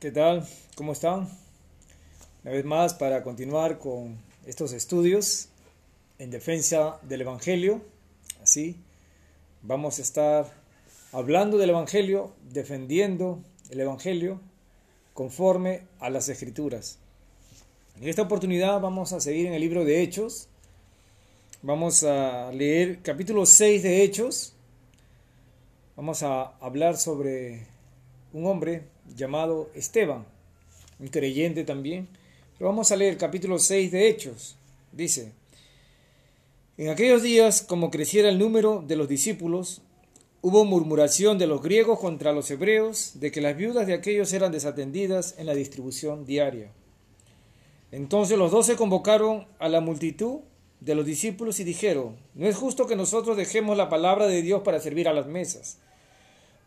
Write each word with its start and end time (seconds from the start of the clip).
¿Qué 0.00 0.10
tal? 0.10 0.48
¿Cómo 0.76 0.92
están? 0.92 1.28
Una 2.42 2.52
vez 2.52 2.64
más 2.64 2.94
para 2.94 3.22
continuar 3.22 3.78
con 3.78 4.16
estos 4.46 4.72
estudios 4.72 5.50
en 6.18 6.30
defensa 6.30 6.98
del 7.02 7.20
Evangelio. 7.20 7.82
Así, 8.42 8.76
vamos 9.60 9.98
a 9.98 10.02
estar 10.02 10.54
hablando 11.12 11.58
del 11.58 11.68
Evangelio, 11.68 12.32
defendiendo 12.50 13.44
el 13.68 13.80
Evangelio 13.80 14.40
conforme 15.12 15.82
a 15.98 16.08
las 16.08 16.30
Escrituras. 16.30 16.98
En 18.00 18.08
esta 18.08 18.22
oportunidad 18.22 18.80
vamos 18.80 19.12
a 19.12 19.20
seguir 19.20 19.48
en 19.48 19.52
el 19.52 19.60
libro 19.60 19.84
de 19.84 20.00
Hechos. 20.00 20.48
Vamos 21.60 22.04
a 22.04 22.50
leer 22.52 23.00
capítulo 23.02 23.44
6 23.44 23.82
de 23.82 24.02
Hechos. 24.02 24.54
Vamos 25.94 26.22
a 26.22 26.56
hablar 26.56 26.96
sobre 26.96 27.66
un 28.32 28.46
hombre 28.46 28.84
llamado 29.16 29.70
Esteban, 29.74 30.24
un 30.98 31.08
creyente 31.08 31.64
también. 31.64 32.08
Pero 32.56 32.70
vamos 32.70 32.92
a 32.92 32.96
leer 32.96 33.16
capítulo 33.16 33.58
6 33.58 33.90
de 33.90 34.08
Hechos. 34.08 34.56
Dice, 34.92 35.32
en 36.76 36.88
aquellos 36.88 37.22
días, 37.22 37.62
como 37.62 37.90
creciera 37.90 38.28
el 38.28 38.38
número 38.38 38.82
de 38.86 38.96
los 38.96 39.08
discípulos, 39.08 39.82
hubo 40.42 40.64
murmuración 40.64 41.38
de 41.38 41.46
los 41.46 41.62
griegos 41.62 41.98
contra 41.98 42.32
los 42.32 42.50
hebreos 42.50 43.12
de 43.14 43.30
que 43.30 43.40
las 43.40 43.56
viudas 43.56 43.86
de 43.86 43.94
aquellos 43.94 44.32
eran 44.32 44.52
desatendidas 44.52 45.34
en 45.38 45.46
la 45.46 45.54
distribución 45.54 46.24
diaria. 46.24 46.72
Entonces 47.92 48.38
los 48.38 48.50
doce 48.50 48.76
convocaron 48.76 49.46
a 49.58 49.68
la 49.68 49.80
multitud 49.80 50.40
de 50.80 50.94
los 50.94 51.04
discípulos 51.04 51.60
y 51.60 51.64
dijeron, 51.64 52.16
no 52.34 52.46
es 52.46 52.56
justo 52.56 52.86
que 52.86 52.96
nosotros 52.96 53.36
dejemos 53.36 53.76
la 53.76 53.88
palabra 53.88 54.26
de 54.26 54.42
Dios 54.42 54.62
para 54.62 54.80
servir 54.80 55.08
a 55.08 55.12
las 55.12 55.26
mesas. 55.26 55.78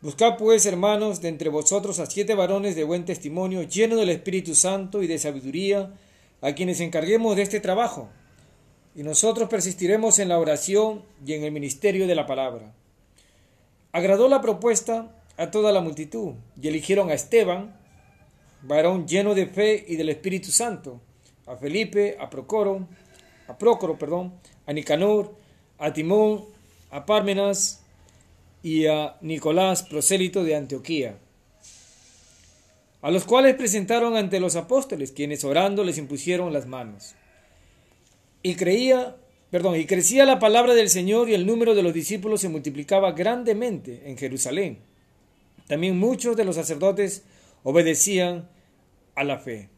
Buscad 0.04 0.36
pues, 0.36 0.66
hermanos, 0.66 1.22
de 1.22 1.30
entre 1.30 1.48
vosotros 1.48 2.00
a 2.00 2.08
siete 2.08 2.36
varones 2.36 2.76
de 2.76 2.84
buen 2.84 3.06
testimonio, 3.06 3.64
llenos 3.64 3.98
del 3.98 4.10
Espíritu 4.10 4.54
Santo 4.54 5.02
y 5.02 5.08
de 5.08 5.18
sabiduría, 5.18 5.94
a 6.42 6.52
quienes 6.52 6.82
encarguemos 6.82 7.38
de 7.38 7.44
este 7.44 7.62
trabajo. 7.62 8.10
Y 8.96 9.04
nosotros 9.04 9.48
persistiremos 9.48 10.20
en 10.20 10.28
la 10.28 10.40
oración 10.40 11.04
y 11.26 11.36
en 11.36 11.46
el 11.46 11.54
ministerio 11.54 12.06
de 12.06 12.16
la 12.16 12.28
palabra. 12.28 12.74
Agradó 13.94 14.28
la 14.28 14.42
propuesta 14.42 15.10
a 15.38 15.52
toda 15.52 15.72
la 15.72 15.80
multitud 15.80 16.34
y 16.62 16.68
eligieron 16.68 17.10
a 17.10 17.14
Esteban, 17.14 17.74
varón 18.62 19.08
lleno 19.08 19.34
de 19.34 19.48
fe 19.48 19.86
y 19.88 19.96
del 19.96 20.10
Espíritu 20.10 20.52
Santo, 20.52 21.00
a 21.48 21.56
Felipe, 21.56 22.18
a 22.20 22.30
Procoro, 22.30 22.90
a 23.48 23.58
Prócoro, 23.58 23.98
perdón, 23.98 24.34
a 24.66 24.74
Nicanor, 24.74 25.34
a 25.78 25.94
Timón, 25.94 26.44
a 26.92 27.06
Pármenas 27.06 27.83
y 28.64 28.88
a 28.88 29.18
Nicolás, 29.22 29.84
prosélito 29.84 30.46
de 30.46 30.56
Antioquía, 30.56 31.18
a 33.02 33.12
los 33.12 33.26
cuales 33.26 33.56
presentaron 33.56 34.16
ante 34.16 34.40
los 34.40 34.56
apóstoles, 34.56 35.12
quienes 35.12 35.44
orando 35.44 35.84
les 35.84 35.98
impusieron 35.98 36.54
las 36.54 36.66
manos. 36.66 37.14
Y 38.42 38.56
creía, 38.56 39.18
perdón, 39.52 39.76
y 39.76 39.86
crecía 39.86 40.26
la 40.26 40.40
palabra 40.40 40.74
del 40.74 40.90
Señor 40.90 41.30
y 41.30 41.34
el 41.34 41.46
número 41.46 41.76
de 41.76 41.84
los 41.84 41.94
discípulos 41.94 42.40
se 42.40 42.48
multiplicaba 42.48 43.12
grandemente 43.12 44.04
en 44.06 44.18
Jerusalén. 44.18 44.80
También 45.68 46.00
muchos 46.00 46.38
de 46.38 46.46
los 46.46 46.56
sacerdotes 46.56 47.24
obedecían 47.64 48.50
a 49.16 49.26
la 49.26 49.40
fe. 49.40 49.70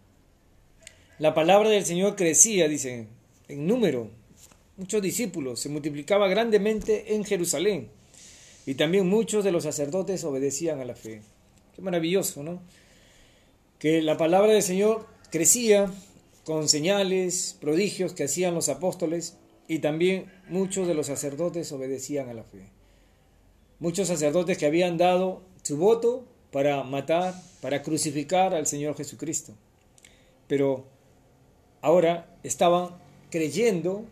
La 1.18 1.34
palabra 1.34 1.70
del 1.70 1.86
Señor 1.86 2.16
crecía, 2.16 2.68
dice, 2.68 3.08
en 3.48 3.66
número. 3.66 4.12
Muchos 4.78 5.02
discípulos 5.02 5.60
se 5.60 5.70
multiplicaba 5.70 6.28
grandemente 6.28 7.16
en 7.16 7.24
Jerusalén. 7.24 7.90
Y 8.66 8.76
también 8.76 9.08
muchos 9.08 9.44
de 9.44 9.52
los 9.52 9.64
sacerdotes 9.64 10.24
obedecían 10.24 10.80
a 10.80 10.86
la 10.86 10.96
fe. 10.96 11.22
Qué 11.76 11.82
maravilloso, 11.82 12.44
¿no? 12.44 12.62
Que 13.80 14.02
la 14.02 14.18
palabra 14.18 14.54
del 14.54 14.64
Señor 14.64 15.06
crecía 15.30 15.92
con 16.46 16.70
señales, 16.70 17.58
prodigios 17.60 18.14
que 18.14 18.24
hacían 18.24 18.56
los 18.56 18.70
apóstoles 18.70 19.38
y 19.68 19.80
también 19.80 20.32
muchos 20.48 20.88
de 20.88 20.94
los 20.94 21.08
sacerdotes 21.08 21.72
obedecían 21.72 22.30
a 22.30 22.34
la 22.34 22.44
fe. 22.44 22.70
Muchos 23.80 24.08
sacerdotes 24.08 24.58
que 24.58 24.66
habían 24.66 24.98
dado 24.98 25.42
su 25.64 25.78
voto 25.78 26.26
para 26.52 26.84
matar, 26.84 27.36
para 27.62 27.84
crucificar 27.84 28.54
al 28.54 28.68
Señor 28.68 28.96
Jesucristo. 28.96 29.54
Pero 30.48 30.86
ahora 31.82 32.38
estaban 32.44 32.92
creyendo, 33.30 34.06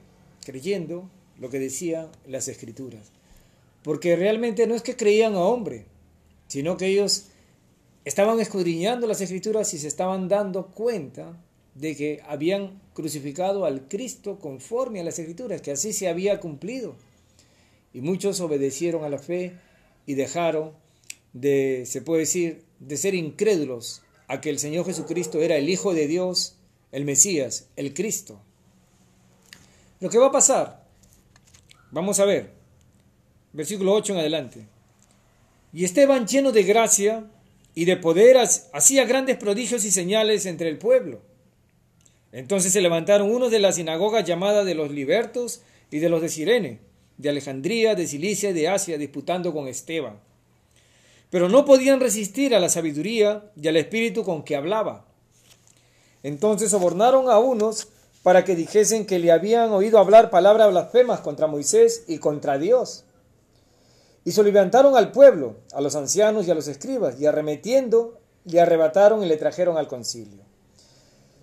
creyendo 0.46 1.10
lo 1.40 1.50
que 1.50 1.60
decían 1.60 2.10
las 2.28 2.50
escrituras. 2.50 3.13
Porque 3.84 4.16
realmente 4.16 4.66
no 4.66 4.76
es 4.76 4.82
que 4.82 4.96
creían 4.96 5.36
a 5.36 5.40
hombre, 5.40 5.86
sino 6.48 6.78
que 6.78 6.88
ellos 6.88 7.26
estaban 8.06 8.40
escudriñando 8.40 9.08
las 9.08 9.22
escrituras 9.22 9.74
y 9.74 9.78
se 9.78 9.88
estaban 9.88 10.28
dando 10.28 10.68
cuenta 10.68 11.38
de 11.76 11.96
que 11.96 12.22
habían 12.28 12.82
crucificado 12.94 13.66
al 13.66 13.88
Cristo 13.88 14.40
conforme 14.40 15.00
a 15.00 15.04
las 15.04 15.20
escrituras, 15.20 15.62
que 15.62 15.72
así 15.72 15.94
se 15.94 16.08
había 16.08 16.40
cumplido. 16.40 16.96
Y 17.94 18.02
muchos 18.02 18.40
obedecieron 18.40 19.04
a 19.04 19.10
la 19.10 19.20
fe 19.20 19.58
y 20.06 20.14
dejaron 20.16 20.74
de, 21.34 21.84
se 21.86 22.02
puede 22.02 22.22
decir, 22.22 22.64
de 22.80 22.98
ser 22.98 23.16
incrédulos 23.16 24.04
a 24.28 24.42
que 24.42 24.50
el 24.50 24.60
Señor 24.60 24.86
Jesucristo 24.86 25.42
era 25.42 25.58
el 25.58 25.70
Hijo 25.70 25.94
de 25.94 26.08
Dios, 26.08 26.58
el 26.92 27.06
Mesías, 27.06 27.68
el 27.76 27.94
Cristo. 27.94 28.40
Lo 30.00 30.10
que 30.10 30.18
va 30.18 30.28
a 30.28 30.32
pasar, 30.32 30.86
vamos 31.92 32.20
a 32.20 32.26
ver, 32.26 32.52
versículo 33.54 33.94
8 33.94 34.14
en 34.14 34.20
adelante. 34.20 34.68
Y 35.72 35.86
Esteban, 35.86 36.28
lleno 36.28 36.52
de 36.52 36.64
gracia 36.64 37.26
y 37.74 37.86
de 37.86 37.98
poder, 37.98 38.38
hacía 38.38 39.06
grandes 39.06 39.38
prodigios 39.38 39.86
y 39.86 39.92
señales 39.92 40.46
entre 40.46 40.70
el 40.70 40.78
pueblo. 40.78 41.22
Entonces 42.32 42.74
se 42.74 42.82
levantaron 42.82 43.32
unos 43.32 43.52
de 43.52 43.60
la 43.60 43.72
sinagoga 43.72 44.22
llamada 44.22 44.64
de 44.64 44.76
los 44.76 44.92
libertos 44.92 45.62
y 45.92 46.00
de 46.00 46.10
los 46.10 46.22
de 46.22 46.30
Sirene, 46.30 46.80
de 47.18 47.30
Alejandría, 47.30 47.96
de 47.96 48.08
Cilicia 48.08 48.50
y 48.50 48.54
de 48.54 48.68
Asia, 48.68 48.98
disputando 48.98 49.54
con 49.54 49.68
Esteban. 49.68 50.20
Pero 51.30 51.50
no 51.50 51.66
podían 51.66 52.00
resistir 52.00 52.54
a 52.56 52.60
la 52.60 52.70
sabiduría 52.70 53.52
y 53.60 53.68
al 53.68 53.78
espíritu 53.78 54.24
con 54.24 54.44
que 54.44 54.56
hablaba. 54.56 55.06
Entonces 56.24 56.72
sobornaron 56.72 57.30
a 57.30 57.38
unos 57.40 57.90
para 58.24 58.46
que 58.46 58.56
dijesen 58.56 59.06
que 59.06 59.20
le 59.20 59.32
habían 59.32 59.72
oído 59.72 60.00
hablar 60.00 60.30
palabras 60.30 60.72
blasfemas 60.72 61.20
contra 61.20 61.48
Moisés 61.48 62.04
y 62.08 62.18
contra 62.18 62.58
Dios. 62.58 63.04
Y 64.26 64.32
se 64.32 64.44
levantaron 64.44 64.96
al 64.96 65.12
pueblo, 65.12 65.58
a 65.74 65.82
los 65.82 65.96
ancianos 65.96 66.48
y 66.48 66.52
a 66.52 66.56
los 66.56 66.68
escribas, 66.68 67.20
y 67.20 67.26
arremetiendo, 67.26 68.20
le 68.46 68.62
arrebataron 68.62 69.24
y 69.24 69.28
le 69.28 69.38
trajeron 69.38 69.78
al 69.78 69.88
concilio. 69.88 70.44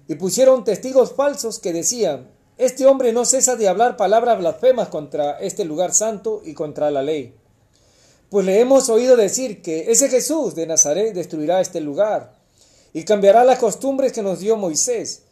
Y 0.08 0.14
pusieron 0.16 0.64
testigos 0.64 1.12
falsos 1.12 1.58
que 1.58 1.72
decían, 1.72 2.30
este 2.58 2.86
hombre 2.86 3.12
no 3.12 3.24
cesa 3.24 3.56
de 3.56 3.68
hablar 3.68 3.96
palabras 3.96 4.38
blasfemas 4.38 4.88
contra 4.88 5.38
este 5.38 5.64
lugar 5.64 5.94
santo 5.94 6.42
y 6.44 6.52
contra 6.52 6.90
la 6.90 7.02
ley. 7.02 7.34
Pues 8.28 8.44
le 8.44 8.60
hemos 8.60 8.88
oído 8.88 9.16
decir 9.16 9.62
que 9.62 9.90
ese 9.90 10.08
Jesús 10.08 10.54
de 10.54 10.66
Nazaret 10.66 11.14
destruirá 11.14 11.60
este 11.60 11.80
lugar 11.80 12.34
y 12.92 13.04
cambiará 13.04 13.44
las 13.44 13.58
costumbres 13.58 14.12
que 14.12 14.22
nos 14.22 14.40
dio 14.40 14.56
Moisés. 14.56 15.22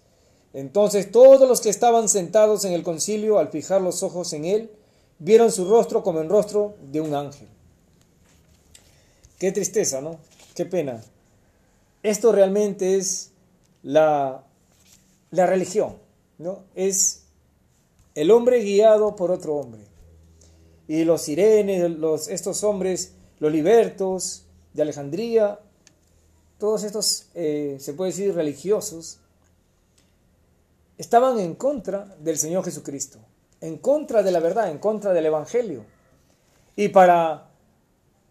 Entonces 0.52 1.12
todos 1.12 1.46
los 1.48 1.60
que 1.60 1.68
estaban 1.68 2.08
sentados 2.08 2.64
en 2.64 2.72
el 2.72 2.82
concilio, 2.82 3.38
al 3.38 3.48
fijar 3.48 3.82
los 3.82 4.02
ojos 4.02 4.32
en 4.32 4.44
él, 4.44 4.70
vieron 5.18 5.50
su 5.50 5.68
rostro 5.68 6.02
como 6.02 6.20
el 6.20 6.28
rostro 6.28 6.76
de 6.90 7.00
un 7.00 7.14
ángel. 7.14 7.48
Qué 9.38 9.52
tristeza, 9.52 10.00
¿no? 10.00 10.18
Qué 10.54 10.64
pena. 10.64 11.02
Esto 12.02 12.32
realmente 12.32 12.96
es 12.96 13.30
la, 13.82 14.44
la 15.30 15.46
religión, 15.46 15.96
¿no? 16.38 16.64
Es 16.74 17.22
el 18.14 18.30
hombre 18.30 18.62
guiado 18.62 19.16
por 19.16 19.30
otro 19.30 19.56
hombre. 19.56 19.82
Y 20.86 21.04
los 21.04 21.22
sirenes, 21.22 21.90
los, 21.90 22.28
estos 22.28 22.64
hombres, 22.64 23.12
los 23.38 23.52
libertos 23.52 24.44
de 24.72 24.82
Alejandría, 24.82 25.60
todos 26.58 26.82
estos, 26.82 27.26
eh, 27.34 27.76
se 27.78 27.92
puede 27.92 28.10
decir, 28.10 28.34
religiosos, 28.34 29.20
estaban 30.96 31.38
en 31.38 31.54
contra 31.54 32.16
del 32.18 32.38
Señor 32.38 32.64
Jesucristo 32.64 33.18
en 33.60 33.78
contra 33.78 34.22
de 34.22 34.30
la 34.30 34.40
verdad, 34.40 34.70
en 34.70 34.78
contra 34.78 35.12
del 35.12 35.26
Evangelio. 35.26 35.84
Y 36.76 36.88
para 36.88 37.48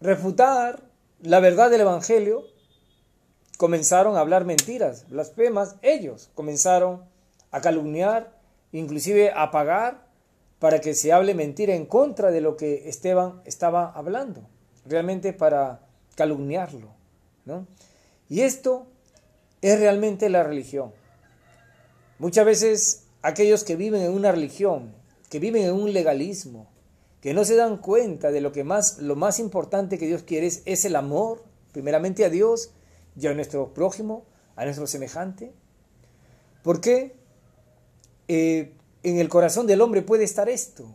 refutar 0.00 0.82
la 1.20 1.40
verdad 1.40 1.70
del 1.70 1.82
Evangelio, 1.82 2.44
comenzaron 3.56 4.16
a 4.16 4.20
hablar 4.20 4.44
mentiras, 4.44 5.08
blasfemas, 5.08 5.76
ellos 5.82 6.30
comenzaron 6.34 7.02
a 7.50 7.60
calumniar, 7.60 8.32
inclusive 8.72 9.32
a 9.34 9.50
pagar 9.50 10.06
para 10.58 10.80
que 10.80 10.94
se 10.94 11.12
hable 11.12 11.34
mentira 11.34 11.74
en 11.74 11.86
contra 11.86 12.30
de 12.30 12.40
lo 12.40 12.56
que 12.56 12.88
Esteban 12.88 13.42
estaba 13.44 13.92
hablando, 13.92 14.42
realmente 14.86 15.32
para 15.32 15.80
calumniarlo. 16.14 16.88
¿no? 17.44 17.66
Y 18.28 18.42
esto 18.42 18.86
es 19.62 19.78
realmente 19.78 20.28
la 20.28 20.42
religión. 20.42 20.92
Muchas 22.18 22.44
veces 22.44 23.04
aquellos 23.22 23.64
que 23.64 23.76
viven 23.76 24.02
en 24.02 24.12
una 24.12 24.32
religión 24.32 24.97
que 25.28 25.38
viven 25.38 25.64
en 25.64 25.74
un 25.74 25.92
legalismo, 25.92 26.70
que 27.20 27.34
no 27.34 27.44
se 27.44 27.56
dan 27.56 27.78
cuenta 27.78 28.30
de 28.30 28.40
lo 28.40 28.52
que 28.52 28.64
más, 28.64 28.98
lo 28.98 29.16
más 29.16 29.40
importante 29.40 29.98
que 29.98 30.06
Dios 30.06 30.22
quiere 30.22 30.46
es, 30.46 30.84
el 30.84 30.96
amor, 30.96 31.44
primeramente 31.72 32.24
a 32.24 32.30
Dios 32.30 32.70
y 33.18 33.26
a 33.26 33.34
nuestro 33.34 33.74
prójimo, 33.74 34.24
a 34.56 34.64
nuestro 34.64 34.86
semejante? 34.86 35.52
¿Por 36.62 36.80
qué 36.80 37.16
eh, 38.28 38.74
en 39.02 39.18
el 39.18 39.28
corazón 39.28 39.66
del 39.66 39.80
hombre 39.80 40.02
puede 40.02 40.24
estar 40.24 40.48
esto? 40.48 40.94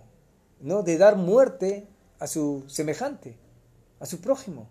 ¿no? 0.62 0.81
De 0.81 0.97
dar 0.97 1.18
muerte 1.18 1.88
a 2.19 2.27
su 2.27 2.63
semejante, 2.68 3.35
a 4.00 4.06
su 4.06 4.21
prójimo. 4.21 4.68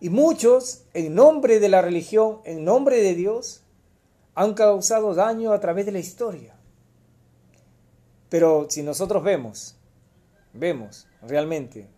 Y 0.00 0.08
muchos, 0.10 0.84
en 0.94 1.14
nombre 1.14 1.60
de 1.60 1.68
la 1.68 1.82
religión, 1.82 2.38
en 2.44 2.64
nombre 2.64 3.02
de 3.02 3.14
Dios, 3.14 3.62
han 4.34 4.54
causado 4.54 5.14
daño 5.14 5.52
a 5.52 5.60
través 5.60 5.86
de 5.86 5.92
la 5.92 5.98
historia. 5.98 6.56
Pero 8.32 8.66
si 8.70 8.82
nosotros 8.82 9.22
vemos, 9.22 9.76
vemos 10.54 11.06
realmente 11.20 11.90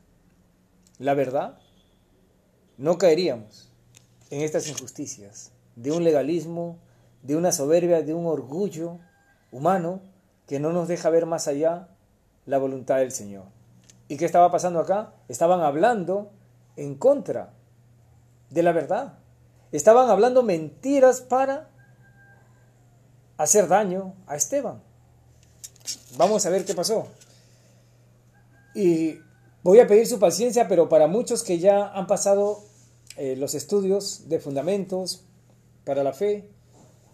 la 0.99 1.15
verdad, 1.15 1.61
no 2.77 2.99
caeríamos 2.99 3.71
en 4.31 4.41
estas 4.41 4.69
injusticias 4.69 5.53
de 5.77 5.93
un 5.93 6.03
legalismo, 6.03 6.81
de 7.23 7.37
una 7.37 7.53
soberbia, 7.53 8.03
de 8.03 8.15
un 8.15 8.27
orgullo 8.27 8.99
humano 9.53 10.01
que 10.49 10.59
no 10.59 10.73
nos 10.73 10.89
deja 10.89 11.09
ver 11.09 11.25
más 11.25 11.47
allá 11.47 11.87
la 12.47 12.59
voluntad 12.59 12.97
del 12.97 13.13
Señor. 13.13 13.45
¿Y 14.09 14.17
qué 14.17 14.25
estaba 14.25 14.51
pasando 14.51 14.81
acá? 14.81 15.13
Estaban 15.29 15.61
hablando 15.61 16.33
en 16.75 16.97
contra 16.97 17.53
de 18.51 18.65
la 18.65 18.73
verdad. 18.73 19.21
Estaban 19.71 20.11
hablando 20.11 20.43
mentiras 20.43 21.21
para 21.21 21.71
hacer 23.37 23.69
daño 23.69 24.15
a 24.27 24.35
Esteban. 24.35 24.83
Vamos 26.17 26.47
a 26.47 26.51
ver 26.51 26.65
qué 26.65 26.75
pasó. 26.75 27.09
Y 28.75 29.19
voy 29.63 29.81
a 29.81 29.87
pedir 29.87 30.07
su 30.07 30.19
paciencia, 30.19 30.69
pero 30.69 30.89
para 30.89 31.07
muchos 31.07 31.43
que 31.43 31.59
ya 31.59 31.93
han 31.93 32.07
pasado 32.07 32.63
eh, 33.17 33.37
los 33.37 33.55
estudios 33.55 34.29
de 34.29 34.41
fundamentos 34.41 35.25
para 35.85 36.03
la 36.03 36.13
fe, 36.13 36.49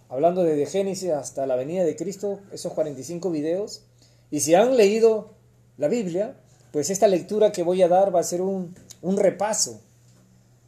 hablando 0.08 0.42
desde 0.42 0.66
Génesis 0.66 1.10
hasta 1.10 1.46
la 1.46 1.56
venida 1.56 1.84
de 1.84 1.96
Cristo, 1.96 2.40
esos 2.52 2.72
45 2.72 3.30
videos, 3.30 3.82
y 4.30 4.40
si 4.40 4.54
han 4.54 4.76
leído 4.76 5.34
la 5.76 5.88
Biblia, 5.88 6.36
pues 6.72 6.90
esta 6.90 7.08
lectura 7.08 7.52
que 7.52 7.62
voy 7.62 7.82
a 7.82 7.88
dar 7.88 8.14
va 8.14 8.20
a 8.20 8.24
ser 8.24 8.40
un, 8.40 8.74
un 9.02 9.16
repaso, 9.16 9.80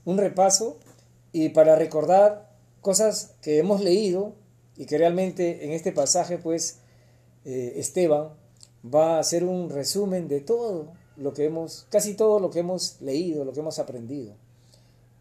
un 0.05 0.19
repaso, 0.19 0.79
y 1.33 1.49
para 1.51 1.77
recordar 1.77 2.51
cosas 2.81 3.35
que 3.41 3.59
hemos 3.59 3.81
leído 3.81 4.35
y 4.77 4.87
que 4.87 4.99
realmente 4.99 5.65
en 5.65 5.73
este 5.73 5.93
pasaje, 5.93 6.39
pues, 6.39 6.82
eh, 7.45 7.75
Esteban 7.77 8.31
va 8.85 9.17
a 9.17 9.21
hacer 9.21 9.45
un 9.45 9.71
resumen 9.71 10.29
de 10.29 10.41
todo 10.41 10.93
lo 11.17 11.33
que 11.33 11.45
hemos, 11.45 11.87
casi 11.91 12.15
todo 12.15 12.41
lo 12.41 12.51
que 12.51 12.61
hemos 12.61 13.01
leído, 13.01 13.45
lo 13.45 13.53
que 13.53 13.61
hemos 13.61 13.79
aprendido. 13.79 14.35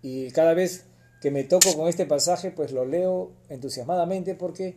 Y 0.01 0.31
cada 0.31 0.53
vez 0.53 0.85
que 1.21 1.31
me 1.31 1.44
toco 1.44 1.75
con 1.75 1.88
este 1.88 2.06
pasaje, 2.06 2.51
pues 2.51 2.71
lo 2.71 2.85
leo 2.85 3.31
entusiasmadamente 3.50 4.35
porque 4.35 4.75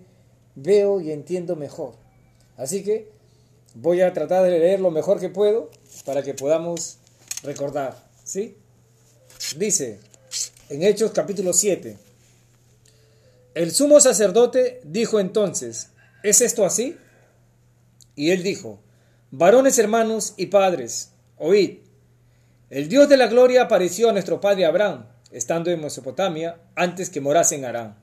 veo 0.55 1.00
y 1.00 1.11
entiendo 1.11 1.56
mejor. 1.56 1.94
Así 2.56 2.85
que 2.85 3.11
voy 3.75 4.02
a 4.02 4.12
tratar 4.12 4.44
de 4.44 4.58
leer 4.58 4.81
lo 4.81 4.91
mejor 4.91 5.19
que 5.19 5.31
puedo 5.31 5.70
para 6.05 6.23
que 6.23 6.35
podamos 6.35 6.99
recordar. 7.43 7.96
¿Sí? 8.25 8.56
Dice 9.56 10.00
en 10.69 10.82
Hechos 10.82 11.12
capítulo 11.12 11.52
7. 11.52 11.99
El 13.55 13.70
sumo 13.70 14.00
sacerdote 14.00 14.81
dijo 14.85 15.20
entonces, 15.20 15.88
¿es 16.23 16.41
esto 16.41 16.64
así? 16.64 16.96
Y 18.16 18.31
él 18.31 18.43
dijo, 18.43 18.81
varones 19.31 19.78
hermanos 19.78 20.34
y 20.37 20.46
padres, 20.46 21.12
oíd, 21.37 21.78
el 22.70 22.88
Dios 22.88 23.08
de 23.08 23.16
la 23.16 23.26
gloria 23.26 23.62
apareció 23.62 24.08
a 24.08 24.12
nuestro 24.12 24.40
padre 24.40 24.64
Abraham, 24.64 25.06
estando 25.31 25.70
en 25.70 25.81
Mesopotamia, 25.81 26.58
antes 26.75 27.11
que 27.11 27.20
morase 27.20 27.56
en 27.56 27.64
Arán. 27.64 27.96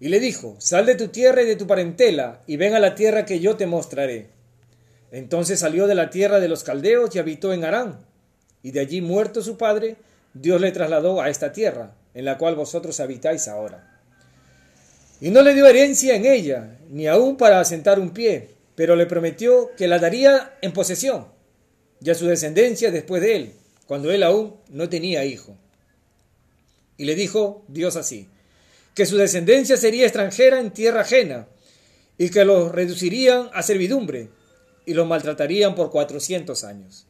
Y 0.00 0.08
le 0.08 0.18
dijo, 0.18 0.56
sal 0.58 0.86
de 0.86 0.94
tu 0.94 1.08
tierra 1.08 1.42
y 1.42 1.46
de 1.46 1.56
tu 1.56 1.66
parentela, 1.66 2.40
y 2.46 2.56
ven 2.56 2.74
a 2.74 2.80
la 2.80 2.94
tierra 2.94 3.24
que 3.24 3.40
yo 3.40 3.56
te 3.56 3.66
mostraré. 3.66 4.30
Entonces 5.12 5.60
salió 5.60 5.86
de 5.86 5.94
la 5.94 6.10
tierra 6.10 6.40
de 6.40 6.48
los 6.48 6.64
caldeos 6.64 7.14
y 7.14 7.18
habitó 7.18 7.52
en 7.52 7.64
Arán. 7.64 8.00
Y 8.62 8.72
de 8.72 8.80
allí 8.80 9.00
muerto 9.00 9.42
su 9.42 9.56
padre, 9.56 9.96
Dios 10.34 10.60
le 10.60 10.72
trasladó 10.72 11.20
a 11.20 11.28
esta 11.28 11.52
tierra, 11.52 11.94
en 12.14 12.24
la 12.24 12.38
cual 12.38 12.56
vosotros 12.56 12.98
habitáis 12.98 13.46
ahora. 13.46 14.00
Y 15.20 15.30
no 15.30 15.42
le 15.42 15.54
dio 15.54 15.66
herencia 15.66 16.16
en 16.16 16.26
ella, 16.26 16.78
ni 16.90 17.06
aun 17.06 17.36
para 17.36 17.60
asentar 17.60 18.00
un 18.00 18.10
pie, 18.10 18.50
pero 18.82 18.96
le 18.96 19.06
prometió 19.06 19.70
que 19.76 19.86
la 19.86 20.00
daría 20.00 20.58
en 20.60 20.72
posesión, 20.72 21.28
y 22.00 22.10
a 22.10 22.16
su 22.16 22.26
descendencia 22.26 22.90
después 22.90 23.22
de 23.22 23.36
él, 23.36 23.52
cuando 23.86 24.10
él 24.10 24.24
aún 24.24 24.56
no 24.70 24.88
tenía 24.88 25.24
hijo. 25.24 25.56
Y 26.96 27.04
le 27.04 27.14
dijo 27.14 27.64
Dios 27.68 27.94
así, 27.94 28.28
que 28.96 29.06
su 29.06 29.18
descendencia 29.18 29.76
sería 29.76 30.02
extranjera 30.02 30.58
en 30.58 30.72
tierra 30.72 31.02
ajena, 31.02 31.46
y 32.18 32.30
que 32.30 32.44
los 32.44 32.72
reducirían 32.72 33.50
a 33.52 33.62
servidumbre, 33.62 34.30
y 34.84 34.94
los 34.94 35.06
maltratarían 35.06 35.76
por 35.76 35.92
cuatrocientos 35.92 36.64
años. 36.64 37.06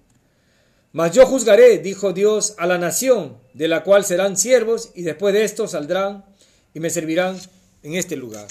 Mas 0.93 1.13
yo 1.13 1.25
juzgaré, 1.25 1.79
dijo 1.79 2.13
Dios, 2.13 2.55
a 2.59 2.67
la 2.67 2.77
nación, 2.77 3.39
de 3.55 3.69
la 3.69 3.83
cual 3.83 4.05
serán 4.05 4.37
siervos, 4.37 4.91
y 4.95 5.05
después 5.05 5.33
de 5.33 5.45
esto 5.45 5.67
saldrán 5.67 6.27
y 6.75 6.81
me 6.81 6.91
servirán 6.91 7.39
en 7.83 7.95
este 7.95 8.17
lugar. 8.17 8.49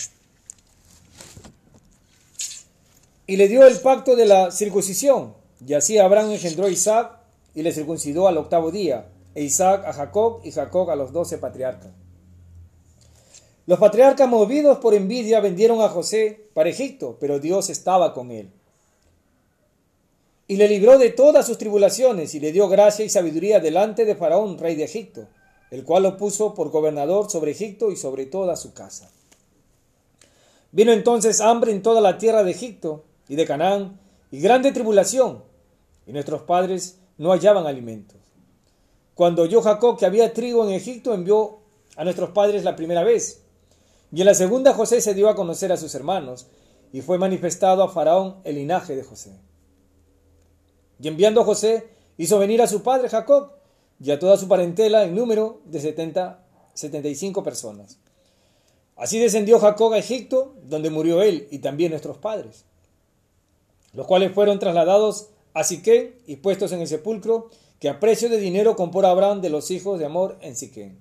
Y 3.31 3.38
le 3.38 3.48
dio 3.48 3.66
el 3.66 3.80
pacto 3.80 4.18
de 4.18 4.25
la 4.25 4.51
circuncisión, 4.51 5.33
y 5.66 5.74
así 5.74 5.98
Abraham 5.98 6.31
engendró 6.31 6.66
a 6.66 6.69
Isaac 6.69 7.18
y 7.56 7.62
le 7.62 7.72
circuncidó 7.72 8.28
al 8.28 8.38
octavo 8.38 8.72
día, 8.72 9.07
e 9.33 9.42
Isaac 9.42 9.86
a 9.86 9.94
Jacob 9.94 10.42
y 10.44 10.51
Jacob 10.51 10.89
a 10.92 10.98
los 10.98 11.13
doce 11.13 11.38
patriarcas. 11.38 11.92
Los 13.68 13.80
patriarcas 13.80 14.28
movidos 14.28 14.80
por 14.80 14.94
envidia 14.95 15.39
vendieron 15.39 15.80
a 15.80 15.88
José 15.88 16.50
para 16.54 16.68
Egipto, 16.68 17.16
pero 17.22 17.39
Dios 17.39 17.69
estaba 17.69 18.13
con 18.13 18.31
él 18.31 18.51
y 20.50 20.57
le 20.57 20.68
libró 20.68 20.98
de 20.98 21.12
todas 21.12 21.48
sus 21.48 21.57
tribulaciones 21.57 22.36
y 22.36 22.42
le 22.42 22.51
dio 22.51 22.68
gracia 22.68 23.06
y 23.06 23.10
sabiduría 23.10 23.62
delante 23.62 24.04
de 24.04 24.16
Faraón, 24.16 24.57
rey 24.57 24.75
de 24.75 24.83
Egipto, 24.83 25.30
el 25.69 25.86
cual 25.86 26.04
lo 26.04 26.18
puso 26.18 26.54
por 26.54 26.69
gobernador 26.69 27.31
sobre 27.31 27.51
Egipto 27.51 27.94
y 27.94 27.95
sobre 27.95 28.25
toda 28.25 28.57
su 28.57 28.74
casa. 28.74 29.10
Vino 30.74 30.92
entonces 30.92 31.39
hambre 31.39 31.72
en 31.72 31.81
toda 31.81 32.01
la 32.01 32.18
tierra 32.18 32.44
de 32.44 32.51
Egipto 32.51 33.06
y 33.31 33.38
de 33.38 33.45
Canaán, 33.45 33.98
y 34.30 34.42
grande 34.42 34.73
tribulación, 34.73 35.45
y 36.06 36.11
nuestros 36.11 36.42
padres 36.42 37.00
no 37.18 37.31
hallaban 37.31 37.66
alimentos. 37.66 38.19
Cuando 39.16 39.44
oyó 39.44 39.61
Jacob 39.61 39.97
que 39.97 40.06
había 40.06 40.33
trigo 40.33 40.66
en 40.66 40.71
Egipto, 40.71 41.14
envió 41.14 41.59
a 41.95 42.04
nuestros 42.04 42.31
padres 42.31 42.66
la 42.66 42.76
primera 42.76 43.06
vez, 43.06 43.44
y 44.11 44.19
en 44.19 44.26
la 44.26 44.33
segunda 44.33 44.73
José 44.73 45.00
se 45.00 45.14
dio 45.14 45.30
a 45.30 45.35
conocer 45.35 45.71
a 45.71 45.78
sus 45.78 45.95
hermanos, 45.95 46.47
y 46.92 47.00
fue 47.00 47.18
manifestado 47.18 47.83
a 47.83 47.88
Faraón 47.88 48.42
el 48.44 48.56
linaje 48.56 48.97
de 48.97 49.04
José. 49.04 49.40
Y 51.00 51.07
enviando 51.07 51.40
a 51.40 51.45
José, 51.45 51.88
hizo 52.18 52.38
venir 52.38 52.61
a 52.61 52.68
su 52.68 52.83
padre 52.83 53.07
Jacob 53.07 53.54
y 54.02 54.11
a 54.11 54.19
toda 54.19 54.35
su 54.35 54.50
parentela 54.50 55.06
en 55.06 55.16
número 55.16 55.61
de 55.64 55.80
setenta, 55.80 56.44
setenta 56.73 57.07
y 57.07 57.16
cinco 57.16 57.45
personas. 57.45 57.97
Así 58.97 59.19
descendió 59.19 59.57
Jacob 59.57 59.94
a 59.94 60.00
Egipto, 60.00 60.54
donde 60.66 60.90
murió 60.90 61.21
él 61.21 61.47
y 61.50 61.59
también 61.59 61.92
nuestros 61.92 62.18
padres, 62.18 62.66
los 63.94 64.07
cuales 64.07 64.33
fueron 64.33 64.60
trasladados 64.60 65.28
a 65.54 65.64
Siquén 65.64 66.16
y 66.28 66.38
puestos 66.38 66.71
en 66.71 66.81
el 66.81 66.88
sepulcro 66.88 67.50
que 67.80 67.90
a 67.90 68.00
precio 68.00 68.30
de 68.30 68.38
dinero 68.38 68.76
compró 68.76 69.06
Abraham 69.07 69.42
de 69.42 69.50
los 69.50 69.71
hijos 69.71 70.00
de 70.00 70.06
Amor 70.06 70.38
en 70.42 70.56
Siquén. 70.56 71.00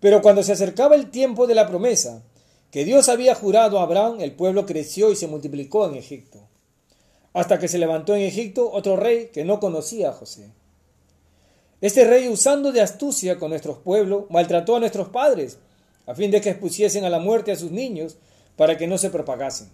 Pero 0.00 0.22
cuando 0.22 0.42
se 0.42 0.52
acercaba 0.52 0.94
el 0.94 1.10
tiempo 1.10 1.46
de 1.46 1.54
la 1.54 1.66
promesa 1.66 2.22
que 2.70 2.84
Dios 2.84 3.08
había 3.08 3.34
jurado 3.34 3.78
a 3.78 3.82
Abraham, 3.82 4.20
el 4.20 4.32
pueblo 4.32 4.66
creció 4.66 5.10
y 5.10 5.16
se 5.16 5.26
multiplicó 5.26 5.86
en 5.88 5.94
Egipto 5.94 6.40
hasta 7.34 7.58
que 7.58 7.68
se 7.68 7.78
levantó 7.78 8.14
en 8.14 8.22
Egipto 8.22 8.70
otro 8.72 8.96
rey 8.96 9.28
que 9.32 9.44
no 9.44 9.60
conocía 9.60 10.10
a 10.10 10.12
José. 10.12 10.50
Este 11.80 12.04
rey, 12.04 12.28
usando 12.28 12.72
de 12.72 12.80
astucia 12.80 13.38
con 13.38 13.50
nuestros 13.50 13.78
pueblos, 13.78 14.24
maltrató 14.30 14.76
a 14.76 14.80
nuestros 14.80 15.08
padres, 15.08 15.58
a 16.06 16.14
fin 16.14 16.30
de 16.30 16.40
que 16.40 16.50
expusiesen 16.50 17.04
a 17.04 17.10
la 17.10 17.18
muerte 17.18 17.52
a 17.52 17.56
sus 17.56 17.72
niños, 17.72 18.16
para 18.56 18.78
que 18.78 18.86
no 18.86 18.96
se 18.96 19.10
propagasen. 19.10 19.68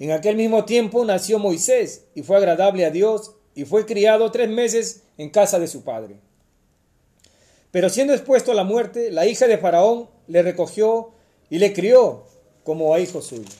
En 0.00 0.12
aquel 0.12 0.34
mismo 0.34 0.64
tiempo 0.64 1.04
nació 1.04 1.38
Moisés, 1.38 2.06
y 2.14 2.22
fue 2.22 2.38
agradable 2.38 2.86
a 2.86 2.90
Dios, 2.90 3.32
y 3.54 3.66
fue 3.66 3.84
criado 3.84 4.30
tres 4.30 4.48
meses 4.48 5.02
en 5.18 5.28
casa 5.28 5.58
de 5.58 5.68
su 5.68 5.84
padre. 5.84 6.16
Pero 7.70 7.90
siendo 7.90 8.14
expuesto 8.14 8.50
a 8.50 8.54
la 8.54 8.64
muerte, 8.64 9.10
la 9.10 9.26
hija 9.26 9.46
de 9.46 9.58
Faraón 9.58 10.08
le 10.26 10.42
recogió 10.42 11.10
y 11.50 11.58
le 11.58 11.74
crió 11.74 12.24
como 12.64 12.94
a 12.94 13.00
hijo 13.00 13.20
suyo. 13.20 13.50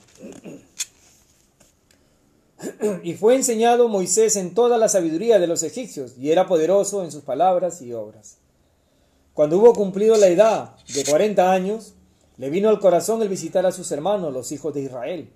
y 3.03 3.13
fue 3.13 3.37
enseñado 3.37 3.89
Moisés 3.89 4.37
en 4.37 4.55
toda 4.55 4.79
la 4.79 4.89
sabiduría 4.89 5.39
de 5.39 5.47
los 5.47 5.63
egipcios, 5.63 6.17
y 6.17 6.31
era 6.31 6.47
poderoso 6.47 7.05
en 7.05 7.13
sus 7.13 7.23
palabras 7.23 7.83
y 7.83 7.93
obras. 7.93 8.39
Cuando 9.35 9.59
hubo 9.59 9.75
cumplido 9.75 10.17
la 10.17 10.29
edad 10.29 10.77
de 10.95 11.05
cuarenta 11.05 11.53
años, 11.53 11.93
le 12.39 12.49
vino 12.49 12.71
al 12.71 12.81
corazón 12.81 13.21
el 13.21 13.29
visitar 13.29 13.67
a 13.67 13.73
sus 13.73 13.93
hermanos, 13.93 14.33
los 14.33 14.53
hijos 14.53 14.73
de 14.73 14.81
Israel. 14.81 15.31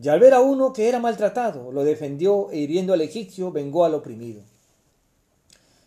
Y 0.00 0.08
al 0.08 0.20
ver 0.20 0.34
a 0.34 0.40
uno 0.40 0.72
que 0.72 0.88
era 0.88 1.00
maltratado, 1.00 1.72
lo 1.72 1.82
defendió 1.82 2.50
e 2.50 2.58
hiriendo 2.58 2.92
al 2.92 3.00
egipcio, 3.00 3.50
vengó 3.50 3.84
al 3.84 3.94
oprimido. 3.94 4.42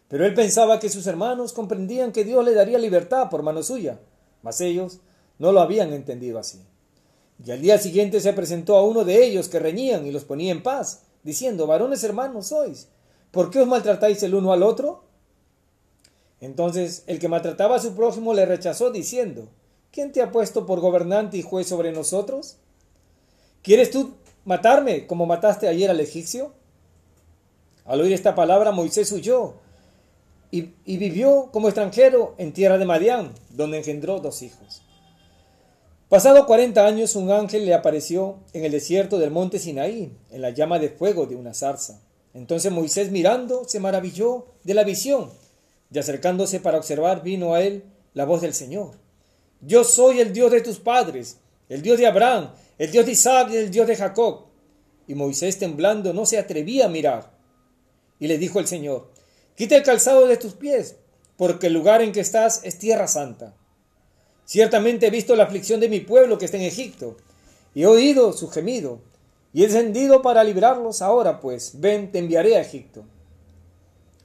Pero 0.09 0.25
él 0.25 0.33
pensaba 0.33 0.79
que 0.79 0.89
sus 0.89 1.07
hermanos 1.07 1.53
comprendían 1.53 2.11
que 2.11 2.25
Dios 2.25 2.43
le 2.43 2.53
daría 2.53 2.77
libertad 2.77 3.29
por 3.29 3.43
mano 3.43 3.63
suya, 3.63 3.99
mas 4.43 4.59
ellos 4.59 4.99
no 5.39 5.53
lo 5.53 5.61
habían 5.61 5.93
entendido 5.93 6.37
así. 6.37 6.59
Y 7.45 7.51
al 7.51 7.61
día 7.61 7.77
siguiente 7.77 8.19
se 8.19 8.33
presentó 8.33 8.75
a 8.75 8.83
uno 8.83 9.05
de 9.05 9.23
ellos 9.23 9.47
que 9.47 9.59
reñían 9.59 10.05
y 10.05 10.11
los 10.11 10.25
ponía 10.25 10.51
en 10.51 10.61
paz, 10.61 11.03
diciendo, 11.23 11.65
varones 11.65 12.03
hermanos 12.03 12.47
sois, 12.47 12.89
¿por 13.31 13.49
qué 13.49 13.61
os 13.61 13.67
maltratáis 13.67 14.21
el 14.23 14.35
uno 14.35 14.51
al 14.51 14.63
otro? 14.63 15.05
Entonces 16.41 17.03
el 17.07 17.17
que 17.17 17.29
maltrataba 17.29 17.77
a 17.77 17.79
su 17.79 17.95
prójimo 17.95 18.33
le 18.33 18.45
rechazó, 18.45 18.91
diciendo, 18.91 19.47
¿quién 19.91 20.11
te 20.11 20.21
ha 20.21 20.31
puesto 20.31 20.65
por 20.65 20.81
gobernante 20.81 21.37
y 21.37 21.41
juez 21.41 21.67
sobre 21.67 21.93
nosotros? 21.93 22.57
¿Quieres 23.61 23.91
tú 23.91 24.15
matarme 24.43 25.05
como 25.05 25.25
mataste 25.25 25.67
ayer 25.67 25.89
al 25.89 25.99
egipcio? 25.99 26.53
Al 27.85 28.01
oír 28.01 28.13
esta 28.13 28.33
palabra 28.33 28.71
Moisés 28.71 29.11
huyó 29.11 29.55
y, 30.51 30.73
vivió 30.85 31.49
como 31.51 31.67
extranjero 31.67 32.35
en 32.37 32.53
tierra 32.53 32.77
de 32.77 32.85
Madián, 32.85 33.33
donde 33.49 33.77
engendró 33.77 34.19
dos 34.19 34.41
hijos. 34.41 34.81
Pasado 36.09 36.45
cuarenta 36.45 36.85
años, 36.85 37.15
un 37.15 37.31
ángel 37.31 37.65
le 37.65 37.73
apareció 37.73 38.39
en 38.51 38.65
el 38.65 38.71
desierto 38.71 39.17
del 39.17 39.31
monte 39.31 39.59
Sinaí, 39.59 40.11
en 40.29 40.41
la 40.41 40.49
llama 40.49 40.77
de 40.77 40.89
fuego 40.89 41.25
de 41.25 41.35
una 41.35 41.53
zarza. 41.53 42.01
Entonces 42.33 42.71
Moisés 42.71 43.11
mirando 43.11 43.63
se 43.65 43.79
maravilló 43.79 44.47
de 44.63 44.73
la 44.73 44.83
visión, 44.83 45.29
y 45.93 45.99
acercándose 45.99 46.59
para 46.59 46.77
observar 46.77 47.23
vino 47.23 47.53
a 47.53 47.61
él 47.61 47.83
la 48.13 48.25
voz 48.25 48.41
del 48.41 48.53
Señor. 48.53 48.91
Yo 49.61 49.83
soy 49.83 50.19
el 50.19 50.33
Dios 50.33 50.51
de 50.51 50.61
tus 50.61 50.79
padres, 50.79 51.37
el 51.69 51.81
Dios 51.81 51.97
de 51.97 52.07
Abraham, 52.07 52.49
el 52.77 52.91
Dios 52.91 53.05
de 53.05 53.11
Isaac 53.11 53.49
y 53.51 53.57
el 53.57 53.71
Dios 53.71 53.87
de 53.87 53.95
Jacob. 53.95 54.45
Y 55.07 55.15
Moisés 55.15 55.59
temblando 55.59 56.13
no 56.13 56.25
se 56.25 56.37
atrevía 56.37 56.85
a 56.85 56.89
mirar. 56.89 57.31
Y 58.19 58.27
le 58.27 58.37
dijo 58.37 58.59
el 58.59 58.67
Señor, 58.67 59.11
quita 59.55 59.75
el 59.75 59.83
calzado 59.83 60.27
de 60.27 60.37
tus 60.37 60.53
pies, 60.53 60.95
porque 61.37 61.67
el 61.67 61.73
lugar 61.73 62.01
en 62.01 62.11
que 62.11 62.19
estás 62.19 62.61
es 62.63 62.77
tierra 62.77 63.07
santa. 63.07 63.55
Ciertamente 64.45 65.07
he 65.07 65.09
visto 65.11 65.35
la 65.35 65.43
aflicción 65.43 65.79
de 65.79 65.89
mi 65.89 66.01
pueblo 66.01 66.37
que 66.37 66.45
está 66.45 66.57
en 66.57 66.63
Egipto, 66.63 67.17
y 67.73 67.83
he 67.83 67.87
oído 67.87 68.33
su 68.33 68.49
gemido, 68.49 68.99
y 69.53 69.63
he 69.63 69.67
descendido 69.67 70.21
para 70.21 70.43
librarlos. 70.43 71.01
Ahora 71.01 71.39
pues, 71.39 71.79
ven, 71.79 72.11
te 72.11 72.19
enviaré 72.19 72.57
a 72.57 72.61
Egipto. 72.61 73.03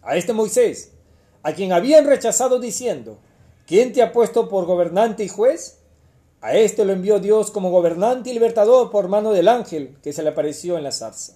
A 0.03 0.17
este 0.17 0.33
Moisés, 0.33 0.93
a 1.43 1.53
quien 1.53 1.73
habían 1.73 2.07
rechazado 2.07 2.59
diciendo, 2.59 3.19
¿quién 3.67 3.93
te 3.93 4.03
ha 4.03 4.13
puesto 4.13 4.49
por 4.49 4.67
gobernante 4.67 5.25
y 5.25 5.29
juez? 5.29 5.76
A 6.47 6.55
este 6.55 6.85
lo 6.85 6.93
envió 6.93 7.19
Dios 7.19 7.51
como 7.51 7.73
gobernante 7.73 8.31
y 8.31 8.33
libertador 8.33 8.93
por 8.93 9.09
mano 9.09 9.33
del 9.33 9.49
ángel 9.49 9.97
que 10.01 10.13
se 10.13 10.23
le 10.23 10.29
apareció 10.29 10.79
en 10.79 10.85
la 10.85 10.93
zarza. 10.93 11.33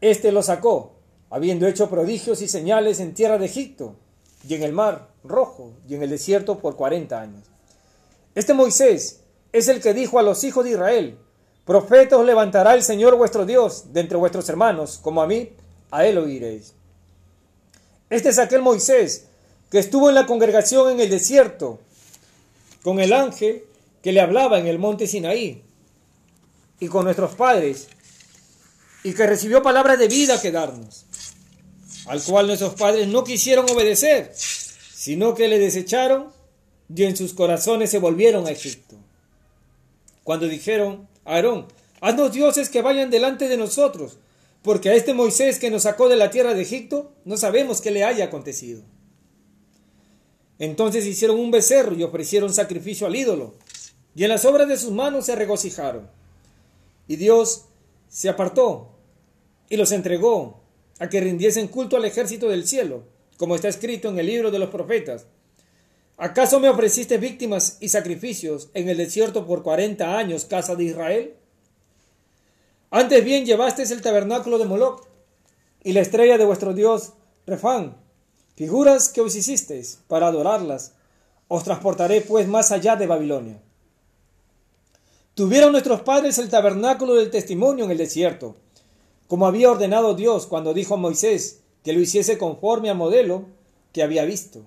Este 0.00 0.30
lo 0.30 0.44
sacó, 0.44 0.92
habiendo 1.28 1.66
hecho 1.66 1.90
prodigios 1.90 2.40
y 2.40 2.46
señales 2.46 3.00
en 3.00 3.14
tierra 3.14 3.36
de 3.36 3.46
Egipto, 3.46 3.96
y 4.48 4.54
en 4.54 4.62
el 4.62 4.72
mar 4.72 5.08
rojo, 5.24 5.72
y 5.88 5.96
en 5.96 6.04
el 6.04 6.10
desierto 6.10 6.60
por 6.60 6.76
cuarenta 6.76 7.20
años. 7.20 7.42
Este 8.36 8.54
Moisés 8.54 9.22
es 9.52 9.66
el 9.66 9.80
que 9.80 9.92
dijo 9.92 10.20
a 10.20 10.22
los 10.22 10.44
hijos 10.44 10.64
de 10.64 10.70
Israel, 10.70 11.18
Profeta 11.64 12.16
os 12.16 12.24
levantará 12.24 12.74
el 12.74 12.84
Señor 12.84 13.16
vuestro 13.16 13.44
Dios 13.44 13.92
de 13.92 14.02
entre 14.02 14.18
vuestros 14.18 14.48
hermanos, 14.48 15.00
como 15.02 15.20
a 15.20 15.26
mí, 15.26 15.50
a 15.90 16.06
él 16.06 16.16
oiréis. 16.18 16.74
Este 18.08 18.28
es 18.28 18.38
aquel 18.38 18.62
Moisés 18.62 19.26
que 19.68 19.80
estuvo 19.80 20.08
en 20.08 20.14
la 20.14 20.26
congregación 20.26 20.92
en 20.92 21.00
el 21.00 21.10
desierto, 21.10 21.80
con 22.84 23.00
el 23.00 23.12
ángel 23.12 23.64
que 24.02 24.12
le 24.12 24.20
hablaba 24.20 24.58
en 24.58 24.66
el 24.66 24.78
monte 24.78 25.06
Sinaí, 25.06 25.62
y 26.78 26.88
con 26.88 27.04
nuestros 27.04 27.34
padres, 27.34 27.88
y 29.04 29.12
que 29.12 29.26
recibió 29.26 29.62
palabras 29.62 29.98
de 29.98 30.08
vida 30.08 30.40
que 30.40 30.50
darnos, 30.50 31.06
al 32.06 32.22
cual 32.22 32.46
nuestros 32.46 32.74
padres 32.74 33.08
no 33.08 33.24
quisieron 33.24 33.70
obedecer, 33.70 34.32
sino 34.34 35.34
que 35.34 35.48
le 35.48 35.58
desecharon 35.58 36.32
y 36.94 37.04
en 37.04 37.16
sus 37.16 37.34
corazones 37.34 37.90
se 37.90 37.98
volvieron 37.98 38.46
a 38.46 38.50
Egipto. 38.50 38.96
Cuando 40.24 40.48
dijeron 40.48 41.08
Aarón, 41.24 41.66
haznos 42.00 42.32
dioses 42.32 42.68
que 42.68 42.82
vayan 42.82 43.10
delante 43.10 43.48
de 43.48 43.56
nosotros, 43.56 44.18
porque 44.62 44.90
a 44.90 44.94
este 44.94 45.14
Moisés 45.14 45.58
que 45.58 45.70
nos 45.70 45.84
sacó 45.84 46.08
de 46.08 46.16
la 46.16 46.30
tierra 46.30 46.54
de 46.54 46.62
Egipto 46.62 47.12
no 47.24 47.36
sabemos 47.36 47.80
qué 47.80 47.90
le 47.90 48.04
haya 48.04 48.26
acontecido. 48.26 48.82
Entonces 50.58 51.06
hicieron 51.06 51.38
un 51.40 51.50
becerro 51.50 51.94
y 51.94 52.02
ofrecieron 52.02 52.52
sacrificio 52.52 53.06
al 53.06 53.16
ídolo, 53.16 53.54
y 54.14 54.24
en 54.24 54.30
las 54.30 54.44
obras 54.44 54.68
de 54.68 54.76
sus 54.76 54.92
manos 54.92 55.26
se 55.26 55.36
regocijaron. 55.36 56.08
Y 57.06 57.16
Dios 57.16 57.66
se 58.08 58.28
apartó 58.28 58.88
y 59.68 59.76
los 59.76 59.92
entregó 59.92 60.60
a 60.98 61.08
que 61.08 61.20
rindiesen 61.20 61.68
culto 61.68 61.96
al 61.96 62.04
ejército 62.04 62.48
del 62.48 62.66
cielo, 62.66 63.04
como 63.36 63.54
está 63.54 63.68
escrito 63.68 64.08
en 64.08 64.18
el 64.18 64.26
libro 64.26 64.50
de 64.50 64.58
los 64.58 64.70
profetas. 64.70 65.26
¿Acaso 66.16 66.60
me 66.60 66.68
ofreciste 66.68 67.16
víctimas 67.16 67.78
y 67.80 67.88
sacrificios 67.88 68.68
en 68.74 68.88
el 68.88 68.98
desierto 68.98 69.46
por 69.46 69.62
cuarenta 69.62 70.18
años, 70.18 70.44
casa 70.44 70.76
de 70.76 70.84
Israel? 70.84 71.34
Antes 72.90 73.24
bien 73.24 73.46
llevaste 73.46 73.84
el 73.84 74.02
tabernáculo 74.02 74.58
de 74.58 74.66
Moloch 74.66 75.06
y 75.82 75.92
la 75.92 76.00
estrella 76.00 76.36
de 76.36 76.44
vuestro 76.44 76.74
dios 76.74 77.14
Refán, 77.46 77.96
figuras 78.54 79.08
que 79.08 79.22
os 79.22 79.34
hicisteis 79.34 80.00
para 80.06 80.26
adorarlas. 80.26 80.92
Os 81.48 81.64
transportaré 81.64 82.20
pues 82.20 82.46
más 82.46 82.70
allá 82.70 82.96
de 82.96 83.06
Babilonia. 83.06 83.60
Tuvieron 85.40 85.72
nuestros 85.72 86.02
padres 86.02 86.36
el 86.36 86.50
tabernáculo 86.50 87.14
del 87.14 87.30
testimonio 87.30 87.86
en 87.86 87.90
el 87.90 87.96
desierto, 87.96 88.56
como 89.26 89.46
había 89.46 89.70
ordenado 89.70 90.12
Dios 90.12 90.46
cuando 90.46 90.74
dijo 90.74 90.92
a 90.92 90.98
Moisés 90.98 91.60
que 91.82 91.94
lo 91.94 92.00
hiciese 92.00 92.36
conforme 92.36 92.90
al 92.90 92.98
modelo 92.98 93.46
que 93.94 94.02
había 94.02 94.26
visto 94.26 94.66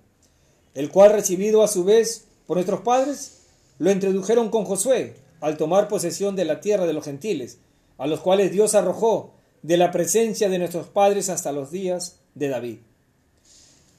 el 0.73 0.89
cual 0.89 1.11
recibido 1.11 1.61
a 1.61 1.67
su 1.67 1.83
vez 1.83 2.25
por 2.47 2.57
nuestros 2.57 2.81
padres, 2.81 3.41
lo 3.77 3.91
introdujeron 3.91 4.49
con 4.49 4.65
Josué 4.65 5.13
al 5.41 5.57
tomar 5.57 5.87
posesión 5.87 6.35
de 6.35 6.45
la 6.45 6.59
tierra 6.59 6.87
de 6.87 6.93
los 6.93 7.05
gentiles, 7.05 7.59
a 7.99 8.07
los 8.07 8.21
cuales 8.21 8.51
Dios 8.51 8.73
arrojó 8.73 9.35
de 9.61 9.77
la 9.77 9.91
presencia 9.91 10.49
de 10.49 10.57
nuestros 10.57 10.87
padres 10.87 11.29
hasta 11.29 11.51
los 11.51 11.69
días 11.69 12.17
de 12.33 12.49
David. 12.49 12.77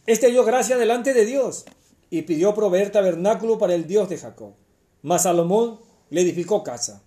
Este 0.08 0.26
halló 0.26 0.42
gracia 0.44 0.76
delante 0.76 1.14
de 1.14 1.24
Dios 1.24 1.66
y 2.10 2.22
pidió 2.22 2.52
proveer 2.52 2.90
tabernáculo 2.90 3.58
para 3.58 3.76
el 3.76 3.86
Dios 3.86 4.08
de 4.08 4.18
Jacob. 4.18 4.54
Mas 5.02 5.22
Salomón 5.22 5.83
le 6.10 6.20
edificó 6.20 6.62
casa. 6.62 7.02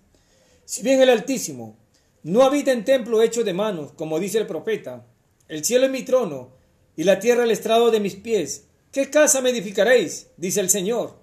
Si 0.64 0.82
bien 0.82 1.00
el 1.00 1.10
Altísimo 1.10 1.76
no 2.22 2.42
habita 2.42 2.72
en 2.72 2.84
templo 2.84 3.22
hecho 3.22 3.44
de 3.44 3.54
manos, 3.54 3.92
como 3.92 4.18
dice 4.18 4.38
el 4.38 4.46
profeta, 4.46 5.06
el 5.48 5.64
cielo 5.64 5.86
es 5.86 5.92
mi 5.92 6.02
trono 6.02 6.50
y 6.96 7.04
la 7.04 7.18
tierra 7.20 7.44
el 7.44 7.50
estrado 7.50 7.90
de 7.90 8.00
mis 8.00 8.16
pies, 8.16 8.64
¿Qué 8.92 9.10
casa 9.10 9.40
me 9.40 9.50
edificaréis? 9.50 10.28
dice 10.36 10.60
el 10.60 10.70
Señor. 10.70 11.18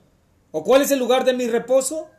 ¿O 0.51 0.63
cuál 0.63 0.81
es 0.81 0.91
el 0.91 0.99
lugar 0.99 1.25
de 1.25 1.33
mi 1.33 1.47
reposo? 1.47 2.09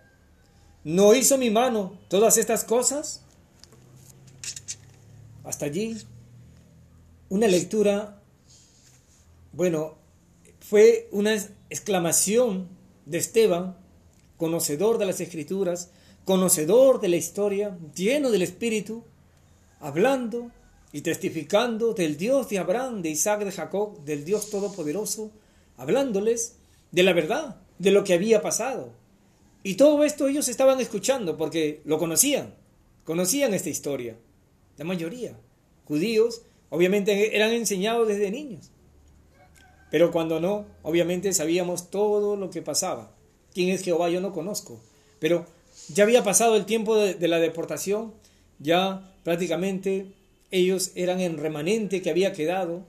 ¿No 0.85 1.15
hizo 1.15 1.39
mi 1.39 1.51
mano 1.51 1.99
todas 2.09 2.37
estas 2.37 2.65
cosas? 2.65 3.23
Hasta 5.45 5.67
allí, 5.67 5.97
una 7.29 7.47
lectura, 7.47 8.21
bueno, 9.53 9.97
fue 10.61 11.09
una 11.13 11.35
exclamación 11.71 12.69
de 13.05 13.19
Esteban, 13.19 13.77
conocedor 14.37 14.99
de 14.99 15.07
las 15.07 15.21
escrituras, 15.21 15.91
conocedor 16.25 17.01
de 17.01 17.09
la 17.09 17.17
historia, 17.17 17.79
lleno 17.95 18.31
del 18.31 18.43
Espíritu, 18.43 19.05
hablando 19.81 20.51
y 20.93 21.03
testificando 21.03 21.95
del 21.95 22.17
Dios 22.17 22.49
de 22.49 22.59
Abraham, 22.59 23.03
de 23.03 23.11
Isaac, 23.11 23.45
de 23.45 23.53
Jacob, 23.53 24.03
del 24.05 24.25
Dios 24.25 24.51
Todopoderoso, 24.51 25.31
hablándoles 25.77 26.57
de 26.93 27.03
la 27.03 27.13
verdad, 27.13 27.61
de 27.79 27.91
lo 27.91 28.05
que 28.05 28.15
había 28.15 28.43
pasado. 28.43 28.93
Y 29.63 29.75
todo 29.75 30.05
esto 30.05 30.29
ellos 30.29 30.49
estaban 30.49 30.81
escuchando 30.81 31.37
porque 31.37 31.81
lo 31.85 31.99
conocían, 31.99 32.55
conocían 33.05 33.53
esta 33.53 33.69
historia. 33.69 34.17
La 34.77 34.85
mayoría, 34.85 35.37
judíos, 35.87 36.43
obviamente 36.71 37.37
eran 37.37 37.53
enseñados 37.53 38.09
desde 38.09 38.31
niños. 38.31 38.71
Pero 39.91 40.11
cuando 40.11 40.41
no, 40.41 40.67
obviamente 40.83 41.33
sabíamos 41.33 41.91
todo 41.91 42.37
lo 42.37 42.51
que 42.51 42.63
pasaba. 42.63 43.16
¿Quién 43.57 43.71
es 43.71 43.83
Jehová? 43.83 44.11
Yo 44.11 44.21
no 44.21 44.35
conozco. 44.35 44.79
Pero 45.19 45.47
ya 45.89 46.05
había 46.05 46.23
pasado 46.23 46.57
el 46.57 46.67
tiempo 46.67 46.95
de, 46.95 47.15
de 47.15 47.27
la 47.27 47.39
deportación, 47.39 48.13
ya 48.59 49.15
prácticamente 49.25 50.13
ellos 50.51 50.93
eran 50.95 51.21
el 51.21 51.39
remanente 51.39 52.03
que 52.03 52.11
había 52.11 52.35
quedado 52.35 52.85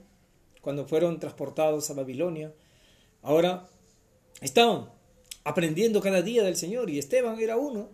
cuando 0.60 0.84
fueron 0.84 1.20
transportados 1.20 1.88
a 1.88 1.94
Babilonia. 1.94 2.52
Ahora 3.22 3.66
estaban 4.42 4.90
aprendiendo 5.42 6.02
cada 6.02 6.20
día 6.20 6.42
del 6.42 6.56
Señor 6.56 6.90
y 6.90 6.98
Esteban 6.98 7.40
era 7.40 7.56
uno 7.56 7.88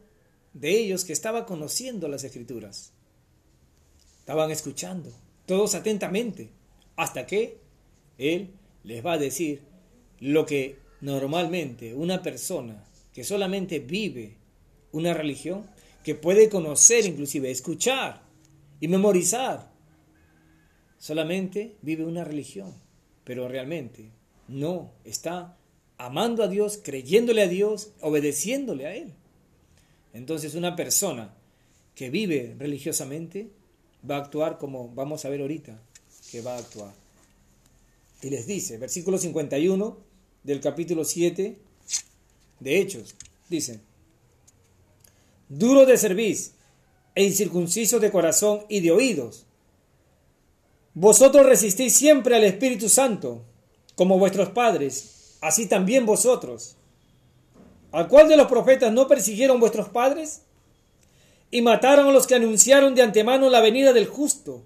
de 0.52 0.76
ellos 0.76 1.04
que 1.04 1.12
estaba 1.12 1.47
conociendo 1.47 2.09
las 2.09 2.25
escrituras. 2.25 2.93
Estaban 4.19 4.50
escuchando, 4.50 5.12
todos 5.47 5.76
atentamente, 5.76 6.50
hasta 6.97 7.25
que 7.25 7.57
Él 8.19 8.50
les 8.83 9.07
va 9.07 9.12
a 9.12 9.19
decir 9.19 9.62
lo 10.19 10.45
que 10.45 10.83
normalmente 11.04 11.94
una 11.94 12.23
persona 12.23 12.82
que 13.12 13.25
solamente 13.25 13.78
vive 13.78 14.37
una 14.90 15.12
religión, 15.12 15.66
que 16.02 16.14
puede 16.14 16.49
conocer, 16.49 17.04
inclusive 17.04 17.50
escuchar 17.50 18.23
y 18.80 18.88
memorizar, 18.88 19.70
solamente 20.99 21.76
vive 21.82 22.06
una 22.06 22.25
religión. 22.25 22.73
pero 23.25 23.49
realmente 23.49 24.11
no 24.49 24.92
está 25.04 25.56
amando 25.96 26.42
a 26.42 26.49
Dios, 26.49 26.78
creyéndole 26.82 27.40
a 27.40 27.49
Dios, 27.49 27.92
obedeciéndole 28.02 28.87
a 28.87 28.94
Él. 28.94 29.14
Entonces 30.12 30.54
una 30.54 30.76
persona 30.76 31.34
que 31.94 32.11
vive 32.11 32.54
religiosamente 32.58 33.49
va 34.08 34.16
a 34.16 34.20
actuar 34.20 34.58
como 34.58 34.88
vamos 34.94 35.25
a 35.25 35.30
ver 35.30 35.40
ahorita 35.40 35.80
que 36.30 36.42
va 36.42 36.54
a 36.56 36.58
actuar. 36.58 36.92
Y 38.20 38.28
les 38.28 38.46
dice, 38.46 38.76
versículo 38.76 39.16
51 39.16 40.13
del 40.44 40.60
capítulo 40.60 41.04
7 41.04 41.58
de 42.60 42.80
Hechos, 42.80 43.14
dice, 43.48 43.80
duro 45.48 45.86
de 45.86 45.98
cerviz 45.98 46.52
e 47.14 47.24
incircunciso 47.24 47.98
de 47.98 48.12
corazón 48.12 48.64
y 48.68 48.80
de 48.80 48.92
oídos. 48.92 49.46
Vosotros 50.94 51.46
resistís 51.46 51.94
siempre 51.94 52.36
al 52.36 52.44
Espíritu 52.44 52.88
Santo, 52.88 53.42
como 53.96 54.18
vuestros 54.18 54.50
padres, 54.50 55.36
así 55.40 55.66
también 55.66 56.06
vosotros. 56.06 56.76
¿A 57.90 58.08
cuál 58.08 58.28
de 58.28 58.36
los 58.36 58.48
profetas 58.48 58.92
no 58.92 59.08
persiguieron 59.08 59.60
vuestros 59.60 59.88
padres? 59.88 60.42
Y 61.50 61.62
mataron 61.62 62.08
a 62.08 62.12
los 62.12 62.26
que 62.26 62.34
anunciaron 62.34 62.94
de 62.94 63.02
antemano 63.02 63.48
la 63.48 63.60
venida 63.60 63.92
del 63.92 64.06
justo, 64.06 64.64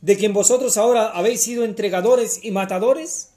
de 0.00 0.16
quien 0.16 0.32
vosotros 0.32 0.76
ahora 0.76 1.10
habéis 1.10 1.42
sido 1.42 1.64
entregadores 1.64 2.40
y 2.42 2.50
matadores. 2.50 3.29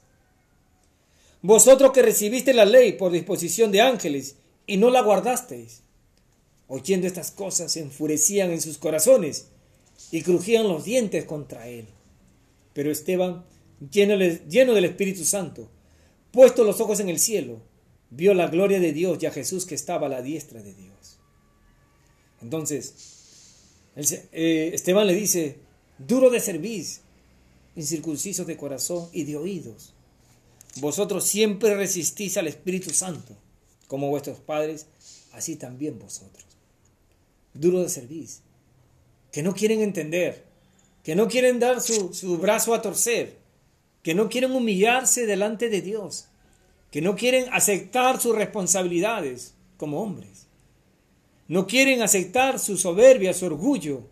Vosotros 1.44 1.92
que 1.92 2.00
recibiste 2.00 2.54
la 2.54 2.64
ley 2.64 2.94
por 2.94 3.12
disposición 3.12 3.70
de 3.70 3.82
ángeles 3.82 4.36
y 4.66 4.78
no 4.78 4.88
la 4.88 5.02
guardasteis. 5.02 5.82
Oyendo 6.68 7.06
estas 7.06 7.30
cosas 7.32 7.70
se 7.70 7.80
enfurecían 7.80 8.50
en 8.50 8.62
sus 8.62 8.78
corazones 8.78 9.48
y 10.10 10.22
crujían 10.22 10.66
los 10.66 10.86
dientes 10.86 11.26
contra 11.26 11.68
él. 11.68 11.84
Pero 12.72 12.90
Esteban, 12.90 13.44
lleno, 13.90 14.16
del 14.16 14.84
Espíritu 14.86 15.22
Santo, 15.26 15.68
puesto 16.32 16.64
los 16.64 16.80
ojos 16.80 17.00
en 17.00 17.10
el 17.10 17.18
cielo, 17.18 17.60
vio 18.08 18.32
la 18.32 18.46
gloria 18.46 18.80
de 18.80 18.94
Dios 18.94 19.22
y 19.22 19.26
a 19.26 19.30
Jesús 19.30 19.66
que 19.66 19.74
estaba 19.74 20.06
a 20.06 20.10
la 20.10 20.22
diestra 20.22 20.62
de 20.62 20.72
Dios. 20.72 21.18
Entonces, 22.40 22.94
eh, 24.32 24.70
Esteban 24.72 25.06
le 25.06 25.14
dice, 25.14 25.58
duro 25.98 26.30
de 26.30 26.40
servicio, 26.40 27.02
incircunciso 27.76 28.46
de 28.46 28.56
corazón 28.56 29.10
y 29.12 29.24
de 29.24 29.36
oídos. 29.36 29.93
Vosotros 30.76 31.24
siempre 31.24 31.76
resistís 31.76 32.36
al 32.36 32.48
Espíritu 32.48 32.90
Santo, 32.90 33.36
como 33.86 34.10
vuestros 34.10 34.40
padres, 34.40 34.86
así 35.32 35.56
también 35.56 35.98
vosotros. 35.98 36.44
Duro 37.52 37.82
de 37.82 37.88
servicio, 37.88 38.42
que 39.30 39.42
no 39.42 39.54
quieren 39.54 39.80
entender, 39.80 40.44
que 41.02 41.14
no 41.14 41.28
quieren 41.28 41.60
dar 41.60 41.80
su, 41.80 42.12
su 42.12 42.38
brazo 42.38 42.74
a 42.74 42.82
torcer, 42.82 43.38
que 44.02 44.14
no 44.14 44.28
quieren 44.28 44.52
humillarse 44.52 45.26
delante 45.26 45.68
de 45.68 45.80
Dios, 45.80 46.26
que 46.90 47.00
no 47.00 47.16
quieren 47.16 47.46
aceptar 47.52 48.20
sus 48.20 48.34
responsabilidades 48.34 49.54
como 49.76 50.02
hombres. 50.02 50.46
No 51.46 51.66
quieren 51.66 52.02
aceptar 52.02 52.58
su 52.58 52.76
soberbia, 52.76 53.34
su 53.34 53.46
orgullo, 53.46 54.02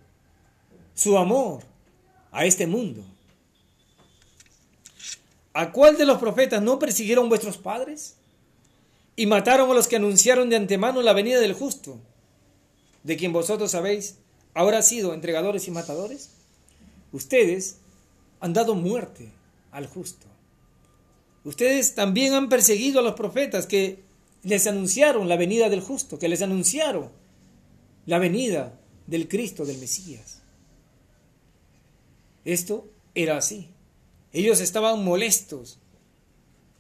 su 0.95 1.17
amor 1.17 1.65
a 2.31 2.45
este 2.45 2.67
mundo. 2.67 3.05
¿A 5.55 5.73
cuál 5.73 5.97
de 5.97 6.07
los 6.07 6.19
profetas 6.19 6.63
no 6.63 6.79
persiguieron 6.79 7.29
vuestros 7.29 7.59
padres? 7.59 8.17
Y 9.17 9.27
mataron 9.27 9.71
a 9.71 9.75
los 9.75 9.89
que 9.89 9.97
anunciaron 9.97 10.49
de 10.49 10.57
antemano 10.57 11.03
la 11.03 11.13
venida 11.13 11.41
del 11.41 11.53
justo, 11.53 11.99
de 13.03 13.17
quien 13.17 13.33
vosotros 13.33 13.71
sabéis, 13.71 14.17
ahora 14.55 14.81
sido 14.83 15.13
entregadores 15.13 15.69
y 15.69 15.71
matadores. 15.71 16.31
Ustedes 17.13 17.77
han 18.41 18.55
dado 18.55 18.75
muerte 18.75 19.31
al 19.71 19.87
justo. 19.87 20.27
Ustedes 21.45 21.95
también 21.95 22.33
han 22.35 22.49
perseguido 22.49 23.01
a 23.01 23.03
los 23.03 23.15
profetas 23.15 23.67
que 23.67 24.03
les 24.43 24.67
anunciaron 24.67 25.29
la 25.29 25.37
venida 25.37 25.69
del 25.69 25.81
justo, 25.81 26.19
que 26.19 26.29
les 26.29 26.43
anunciaron 26.43 27.11
la 28.07 28.19
venida 28.19 28.79
del 29.07 29.29
Cristo, 29.29 29.65
del 29.65 29.79
Mesías. 29.79 30.43
Esto 32.45 32.89
era 33.15 33.37
así. 33.37 33.69
Ellos 34.33 34.61
estaban 34.61 35.05
molestos. 35.05 35.79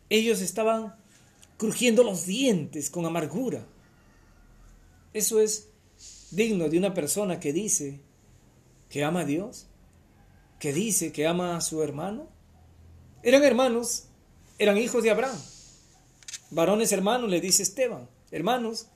Ellos 0.09 0.41
estaban 0.41 0.95
crujiendo 1.57 2.03
los 2.05 2.27
dientes 2.27 2.91
con 2.91 3.07
amargura. 3.07 3.67
Eso 5.13 5.41
es 5.41 5.69
digno 6.31 6.69
de 6.69 6.79
una 6.79 6.95
persona 6.95 7.39
que 7.41 7.53
dice 7.53 8.01
que 8.89 9.05
ama 9.05 9.21
a 9.21 9.25
Dios, 9.25 9.67
que 10.59 10.73
dice 10.73 11.13
que 11.13 11.27
ama 11.27 11.57
a 11.57 11.61
su 11.61 11.83
hermano. 11.83 12.29
Eran 13.23 13.45
hermanos 13.45 14.09
eran 14.63 14.79
hijos 14.79 15.03
de 15.03 15.11
Abraham. 15.11 15.39
Varones 16.51 16.93
hermanos, 16.93 17.29
le 17.29 17.41
dice 17.41 17.63
Esteban, 17.63 18.09
hermanos 18.31 18.87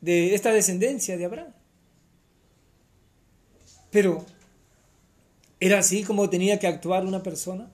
de 0.00 0.34
esta 0.34 0.52
descendencia 0.52 1.16
de 1.16 1.24
Abraham. 1.24 1.52
Pero, 3.90 4.24
¿era 5.62 5.78
así 5.78 6.02
como 6.02 6.28
tenía 6.28 6.58
que 6.58 6.66
actuar 6.66 7.06
una 7.06 7.22
persona? 7.22 7.70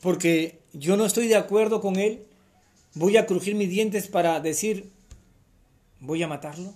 Porque 0.00 0.62
yo 0.72 0.96
no 0.96 1.04
estoy 1.04 1.28
de 1.28 1.36
acuerdo 1.36 1.82
con 1.82 1.96
él, 1.96 2.24
voy 2.94 3.18
a 3.18 3.26
crujir 3.26 3.54
mis 3.54 3.68
dientes 3.68 4.08
para 4.08 4.40
decir, 4.40 4.90
voy 6.00 6.22
a 6.22 6.26
matarlo. 6.26 6.72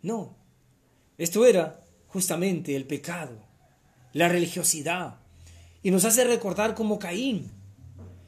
No, 0.00 0.34
esto 1.18 1.44
era 1.44 1.80
justamente 2.08 2.74
el 2.74 2.86
pecado, 2.86 3.36
la 4.14 4.28
religiosidad, 4.28 5.16
y 5.82 5.90
nos 5.90 6.06
hace 6.06 6.24
recordar 6.24 6.74
como 6.74 6.98
Caín, 6.98 7.50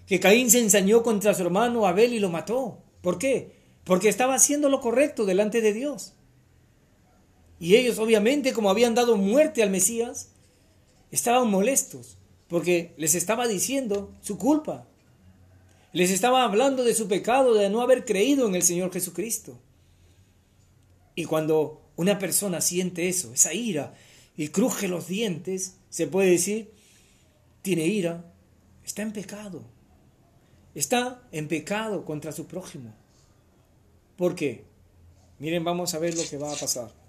que 0.06 0.20
Caín 0.20 0.50
se 0.50 0.60
ensañó 0.60 1.02
contra 1.02 1.32
su 1.32 1.40
hermano 1.40 1.86
Abel 1.86 2.12
y 2.12 2.18
lo 2.18 2.28
mató. 2.28 2.82
¿Por 3.00 3.16
qué? 3.16 3.56
Porque 3.82 4.10
estaba 4.10 4.34
haciendo 4.34 4.68
lo 4.68 4.82
correcto 4.82 5.24
delante 5.24 5.62
de 5.62 5.72
Dios. 5.72 6.12
Y 7.58 7.76
ellos, 7.76 7.98
obviamente, 7.98 8.52
como 8.52 8.68
habían 8.68 8.94
dado 8.94 9.16
muerte 9.16 9.62
al 9.62 9.70
Mesías, 9.70 10.33
estaban 11.14 11.48
molestos, 11.48 12.18
porque 12.48 12.92
les 12.96 13.14
estaba 13.14 13.46
diciendo 13.46 14.12
su 14.20 14.36
culpa. 14.36 14.88
Les 15.92 16.10
estaba 16.10 16.42
hablando 16.42 16.82
de 16.82 16.94
su 16.94 17.06
pecado 17.06 17.54
de 17.54 17.70
no 17.70 17.82
haber 17.82 18.04
creído 18.04 18.48
en 18.48 18.56
el 18.56 18.64
Señor 18.64 18.92
Jesucristo. 18.92 19.56
Y 21.14 21.26
cuando 21.26 21.80
una 21.94 22.18
persona 22.18 22.60
siente 22.60 23.08
eso, 23.08 23.32
esa 23.32 23.54
ira, 23.54 23.94
y 24.36 24.48
cruje 24.48 24.88
los 24.88 25.06
dientes, 25.06 25.76
se 25.88 26.08
puede 26.08 26.30
decir 26.30 26.72
tiene 27.62 27.86
ira, 27.86 28.24
está 28.84 29.02
en 29.02 29.12
pecado. 29.12 29.62
Está 30.74 31.22
en 31.30 31.46
pecado 31.46 32.04
contra 32.04 32.32
su 32.32 32.46
prójimo. 32.46 32.92
¿Por 34.16 34.34
qué? 34.34 34.64
Miren, 35.38 35.62
vamos 35.62 35.94
a 35.94 36.00
ver 36.00 36.16
lo 36.16 36.24
que 36.28 36.38
va 36.38 36.52
a 36.52 36.56
pasar. 36.56 37.03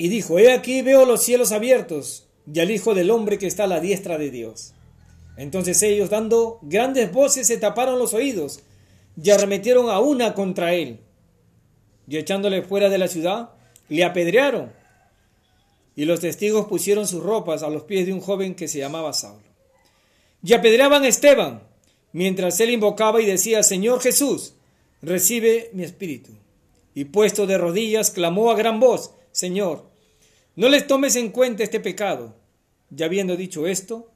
Y 0.00 0.08
dijo, 0.08 0.38
he 0.38 0.50
aquí 0.50 0.80
veo 0.80 1.04
los 1.04 1.22
cielos 1.22 1.52
abiertos 1.52 2.26
y 2.50 2.58
al 2.60 2.70
Hijo 2.70 2.94
del 2.94 3.10
Hombre 3.10 3.36
que 3.36 3.46
está 3.46 3.64
a 3.64 3.66
la 3.66 3.80
diestra 3.80 4.16
de 4.16 4.30
Dios. 4.30 4.72
Entonces 5.36 5.82
ellos, 5.82 6.08
dando 6.08 6.58
grandes 6.62 7.12
voces, 7.12 7.46
se 7.46 7.58
taparon 7.58 7.98
los 7.98 8.14
oídos 8.14 8.60
y 9.22 9.28
arremetieron 9.28 9.90
a 9.90 10.00
una 10.00 10.32
contra 10.32 10.72
él. 10.72 11.00
Y 12.08 12.16
echándole 12.16 12.62
fuera 12.62 12.88
de 12.88 12.96
la 12.96 13.08
ciudad, 13.08 13.50
le 13.90 14.02
apedrearon 14.02 14.72
y 15.94 16.06
los 16.06 16.20
testigos 16.20 16.64
pusieron 16.64 17.06
sus 17.06 17.22
ropas 17.22 17.62
a 17.62 17.68
los 17.68 17.82
pies 17.82 18.06
de 18.06 18.14
un 18.14 18.20
joven 18.20 18.54
que 18.54 18.68
se 18.68 18.78
llamaba 18.78 19.12
Saulo. 19.12 19.44
Y 20.42 20.54
apedreaban 20.54 21.02
a 21.02 21.08
Esteban, 21.08 21.64
mientras 22.14 22.58
él 22.60 22.70
invocaba 22.70 23.20
y 23.20 23.26
decía, 23.26 23.62
Señor 23.62 24.00
Jesús, 24.00 24.54
recibe 25.02 25.68
mi 25.74 25.82
espíritu. 25.82 26.30
Y 26.94 27.04
puesto 27.04 27.46
de 27.46 27.58
rodillas, 27.58 28.10
clamó 28.10 28.50
a 28.50 28.56
gran 28.56 28.80
voz, 28.80 29.10
Señor, 29.32 29.89
no 30.60 30.68
les 30.68 30.86
tomes 30.86 31.16
en 31.16 31.30
cuenta 31.30 31.64
este 31.64 31.80
pecado. 31.80 32.36
Y 32.96 33.02
habiendo 33.02 33.36
dicho 33.36 33.66
esto, 33.66 34.10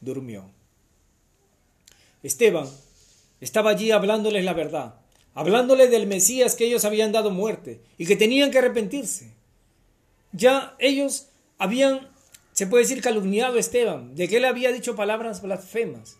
durmió. 0.00 0.50
Esteban 2.22 2.68
estaba 3.40 3.70
allí 3.70 3.90
hablándoles 3.90 4.44
la 4.44 4.54
verdad, 4.54 4.96
hablándoles 5.34 5.90
del 5.90 6.06
Mesías 6.06 6.54
que 6.56 6.66
ellos 6.66 6.84
habían 6.84 7.12
dado 7.12 7.30
muerte 7.30 7.80
y 7.96 8.06
que 8.06 8.16
tenían 8.16 8.50
que 8.50 8.58
arrepentirse 8.58 9.32
ya 10.34 10.74
ellos 10.80 11.28
habían, 11.58 12.10
se 12.52 12.66
puede 12.66 12.82
decir, 12.84 13.00
calumniado 13.00 13.56
a 13.56 13.60
Esteban, 13.60 14.14
de 14.14 14.28
que 14.28 14.38
él 14.38 14.44
había 14.44 14.72
dicho 14.72 14.96
palabras 14.96 15.40
blasfemas. 15.40 16.16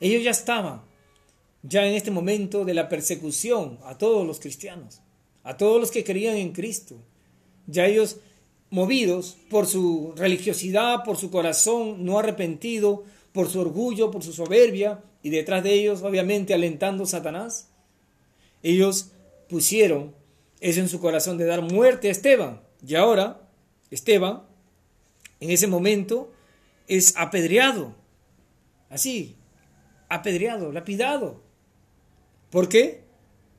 Ellos 0.00 0.24
ya 0.24 0.32
estaban, 0.32 0.82
ya 1.62 1.86
en 1.86 1.94
este 1.94 2.10
momento 2.10 2.64
de 2.64 2.74
la 2.74 2.88
persecución 2.88 3.78
a 3.84 3.96
todos 3.96 4.26
los 4.26 4.40
cristianos, 4.40 5.00
a 5.44 5.56
todos 5.56 5.80
los 5.80 5.92
que 5.92 6.04
creían 6.04 6.36
en 6.36 6.52
Cristo. 6.52 6.96
Ya 7.68 7.86
ellos, 7.86 8.18
movidos 8.72 9.36
por 9.50 9.66
su 9.66 10.14
religiosidad, 10.16 11.04
por 11.04 11.18
su 11.18 11.30
corazón 11.30 12.06
no 12.06 12.18
arrepentido, 12.18 13.04
por 13.32 13.48
su 13.48 13.60
orgullo, 13.60 14.10
por 14.10 14.22
su 14.22 14.32
soberbia, 14.32 15.04
y 15.22 15.28
detrás 15.28 15.62
de 15.62 15.74
ellos, 15.74 16.02
obviamente, 16.02 16.54
alentando 16.54 17.04
a 17.04 17.06
Satanás, 17.06 17.68
ellos 18.62 19.12
pusieron 19.48 20.14
eso 20.60 20.80
en 20.80 20.88
su 20.88 21.00
corazón 21.00 21.36
de 21.36 21.44
dar 21.44 21.60
muerte 21.60 22.08
a 22.08 22.12
Esteban. 22.12 22.62
Y 22.86 22.94
ahora 22.94 23.42
Esteban, 23.90 24.42
en 25.40 25.50
ese 25.50 25.66
momento, 25.66 26.32
es 26.88 27.14
apedreado. 27.18 27.94
Así, 28.88 29.36
apedreado, 30.08 30.72
lapidado. 30.72 31.42
¿Por 32.48 32.70
qué? 32.70 33.02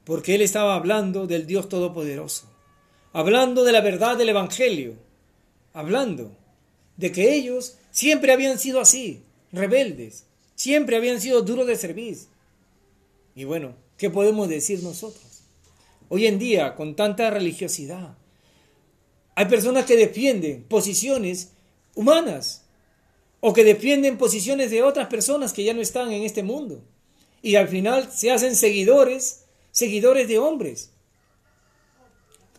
Porque 0.06 0.34
él 0.34 0.41
estaba 0.41 0.73
hablando 0.73 1.28
del 1.28 1.45
Dios 1.45 1.69
Todopoderoso, 1.69 2.52
hablando 3.12 3.63
de 3.63 3.71
la 3.71 3.82
verdad 3.82 4.17
del 4.17 4.30
Evangelio, 4.30 5.03
hablando 5.74 6.32
de 6.98 7.12
que 7.12 7.34
ellos 7.34 7.78
siempre 7.92 8.32
habían 8.32 8.60
sido 8.60 8.80
así, 8.80 9.24
rebeldes, 9.52 10.26
siempre 10.56 10.96
habían 10.96 11.20
sido 11.20 11.42
duros 11.42 11.68
de 11.68 11.76
servir. 11.76 12.18
Y 13.36 13.44
bueno, 13.44 13.76
¿qué 13.98 14.10
podemos 14.10 14.48
decir 14.48 14.84
nosotros? 14.84 15.42
Hoy 16.10 16.28
en 16.28 16.38
día, 16.38 16.76
con 16.76 16.96
tanta 16.96 17.30
religiosidad, 17.32 18.16
hay 19.36 19.46
personas 19.46 19.86
que 19.86 19.96
defienden 19.96 20.64
posiciones 20.64 21.52
humanas 21.96 22.66
o 23.40 23.54
que 23.54 23.64
defienden 23.64 24.18
posiciones 24.18 24.70
de 24.72 24.84
otras 24.84 25.08
personas 25.08 25.54
que 25.54 25.64
ya 25.64 25.74
no 25.74 25.82
están 25.82 26.12
en 26.12 26.24
este 26.24 26.44
mundo. 26.44 26.84
Y 27.42 27.56
al 27.56 27.68
final 27.68 28.10
se 28.12 28.32
hacen 28.32 28.56
seguidores, 28.56 29.46
seguidores 29.72 30.28
de 30.28 30.38
hombres. 30.38 30.92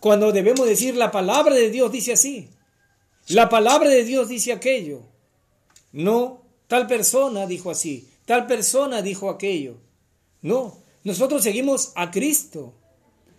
Cuando 0.00 0.32
debemos 0.32 0.66
decir 0.66 0.96
la 0.96 1.10
palabra 1.10 1.54
de 1.54 1.70
Dios 1.70 1.90
dice 1.90 2.12
así, 2.12 2.50
la 3.28 3.48
palabra 3.48 3.88
de 3.88 4.04
Dios 4.04 4.28
dice 4.28 4.52
aquello. 4.52 5.02
No, 5.92 6.42
tal 6.66 6.86
persona 6.86 7.46
dijo 7.46 7.70
así, 7.70 8.08
tal 8.26 8.46
persona 8.46 9.00
dijo 9.00 9.30
aquello. 9.30 9.78
No, 10.42 10.78
nosotros 11.04 11.42
seguimos 11.42 11.92
a 11.94 12.10
Cristo, 12.10 12.74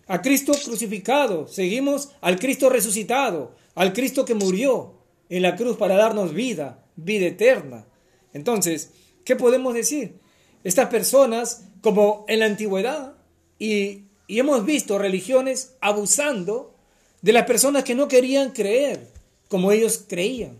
a 0.07 0.21
Cristo 0.21 0.53
crucificado, 0.63 1.47
seguimos 1.47 2.09
al 2.21 2.39
Cristo 2.39 2.69
resucitado, 2.69 3.55
al 3.75 3.93
Cristo 3.93 4.25
que 4.25 4.33
murió 4.33 4.95
en 5.29 5.43
la 5.43 5.55
cruz 5.55 5.77
para 5.77 5.97
darnos 5.97 6.33
vida, 6.33 6.83
vida 6.95 7.27
eterna. 7.27 7.85
Entonces, 8.33 8.91
¿qué 9.23 9.35
podemos 9.35 9.73
decir? 9.73 10.19
Estas 10.63 10.89
personas, 10.89 11.65
como 11.81 12.25
en 12.27 12.39
la 12.39 12.47
antigüedad, 12.47 13.15
y, 13.59 14.05
y 14.27 14.39
hemos 14.39 14.65
visto 14.65 14.97
religiones 14.97 15.75
abusando 15.79 16.75
de 17.21 17.33
las 17.33 17.45
personas 17.45 17.83
que 17.83 17.95
no 17.95 18.07
querían 18.07 18.51
creer 18.51 19.14
como 19.47 19.71
ellos 19.71 20.03
creían. 20.07 20.59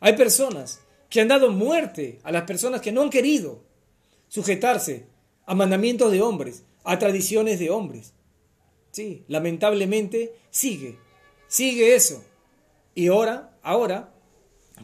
Hay 0.00 0.16
personas 0.16 0.80
que 1.08 1.20
han 1.20 1.28
dado 1.28 1.50
muerte 1.50 2.18
a 2.24 2.32
las 2.32 2.42
personas 2.42 2.80
que 2.80 2.92
no 2.92 3.02
han 3.02 3.10
querido 3.10 3.62
sujetarse 4.28 5.06
a 5.46 5.54
mandamientos 5.54 6.10
de 6.10 6.22
hombres, 6.22 6.64
a 6.82 6.98
tradiciones 6.98 7.58
de 7.58 7.70
hombres. 7.70 8.12
Sí, 8.90 9.24
lamentablemente 9.28 10.34
sigue, 10.50 10.98
sigue 11.48 11.94
eso. 11.94 12.24
Y 12.94 13.08
ahora, 13.08 13.56
ahora, 13.62 14.12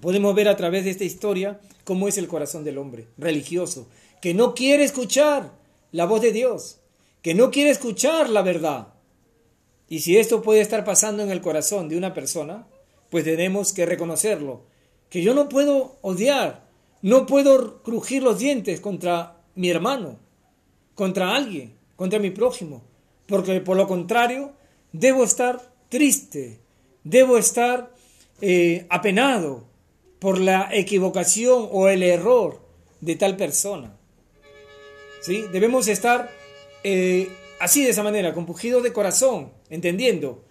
podemos 0.01 0.35
ver 0.35 0.49
a 0.49 0.57
través 0.57 0.85
de 0.85 0.91
esta 0.91 1.05
historia 1.05 1.61
cómo 1.85 2.09
es 2.09 2.19
el 2.19 2.29
corazón 2.29 2.65
del 2.65 2.79
hombre 2.79 3.09
religioso, 3.19 3.89
que 4.21 4.35
no 4.35 4.55
quiere 4.55 4.85
escuchar 4.85 5.53
la 5.93 6.07
voz 6.07 6.21
de 6.21 6.33
Dios, 6.33 6.81
que 7.23 7.35
no 7.35 7.51
quiere 7.51 7.71
escuchar 7.71 8.29
la 8.29 8.43
verdad. 8.43 8.95
Y 9.89 10.01
si 10.01 10.17
esto 10.17 10.43
puede 10.43 10.61
estar 10.61 10.85
pasando 10.85 11.23
en 11.23 11.31
el 11.31 11.41
corazón 11.41 11.89
de 11.89 11.97
una 11.97 12.15
persona, 12.15 12.69
pues 13.11 13.25
tenemos 13.25 13.73
que 13.73 13.87
reconocerlo, 13.87 14.63
que 15.09 15.23
yo 15.23 15.35
no 15.35 15.49
puedo 15.49 15.97
odiar, 16.01 16.69
no 17.03 17.27
puedo 17.27 17.83
crujir 17.83 18.23
los 18.23 18.39
dientes 18.39 18.81
contra 18.81 19.43
mi 19.55 19.69
hermano, 19.69 20.19
contra 20.95 21.35
alguien, 21.35 21.75
contra 21.97 22.19
mi 22.19 22.31
prójimo, 22.31 22.83
porque 23.27 23.61
por 23.61 23.77
lo 23.77 23.89
contrario 23.89 24.53
debo 24.93 25.25
estar 25.25 25.61
triste, 25.89 26.61
debo 27.05 27.37
estar 27.37 27.93
eh, 28.41 28.87
apenado 28.89 29.65
por 30.19 30.39
la 30.39 30.69
equivocación 30.73 31.69
o 31.73 31.89
el 31.89 32.03
error 32.03 32.61
de 33.01 33.17
tal 33.17 33.37
persona. 33.37 33.97
¿Sí? 35.23 35.45
Debemos 35.53 35.89
estar 35.89 36.31
eh, 36.85 37.29
así 37.59 37.85
de 37.85 37.91
esa 37.91 38.03
manera, 38.03 38.33
compugidos 38.35 38.83
de 38.83 38.93
corazón, 38.93 39.53
entendiendo 39.69 40.43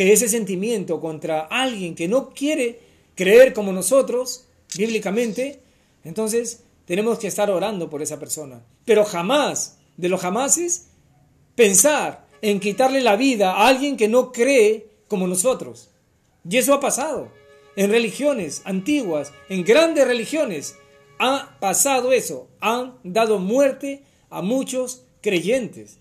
que 0.00 0.14
ese 0.14 0.30
sentimiento 0.30 0.98
contra 0.98 1.42
alguien 1.42 1.94
que 1.94 2.08
no 2.08 2.30
quiere 2.30 2.80
creer 3.14 3.52
como 3.52 3.70
nosotros, 3.70 4.46
bíblicamente, 4.74 5.60
entonces 6.04 6.62
tenemos 6.86 7.18
que 7.18 7.26
estar 7.26 7.50
orando 7.50 7.90
por 7.90 8.00
esa 8.00 8.18
persona. 8.18 8.64
Pero 8.86 9.04
jamás, 9.04 9.76
de 9.98 10.08
los 10.08 10.22
jamases, 10.22 10.86
pensar 11.54 12.26
en 12.40 12.60
quitarle 12.60 13.02
la 13.02 13.16
vida 13.16 13.52
a 13.52 13.68
alguien 13.68 13.98
que 13.98 14.08
no 14.08 14.32
cree 14.32 14.86
como 15.06 15.26
nosotros. 15.26 15.90
Y 16.48 16.56
eso 16.56 16.72
ha 16.72 16.80
pasado. 16.80 17.30
En 17.76 17.90
religiones 17.90 18.62
antiguas, 18.64 19.34
en 19.50 19.64
grandes 19.64 20.06
religiones, 20.06 20.76
ha 21.18 21.58
pasado 21.60 22.14
eso. 22.14 22.48
Han 22.62 22.94
dado 23.04 23.38
muerte 23.38 24.02
a 24.30 24.40
muchos 24.40 25.02
creyentes, 25.20 25.98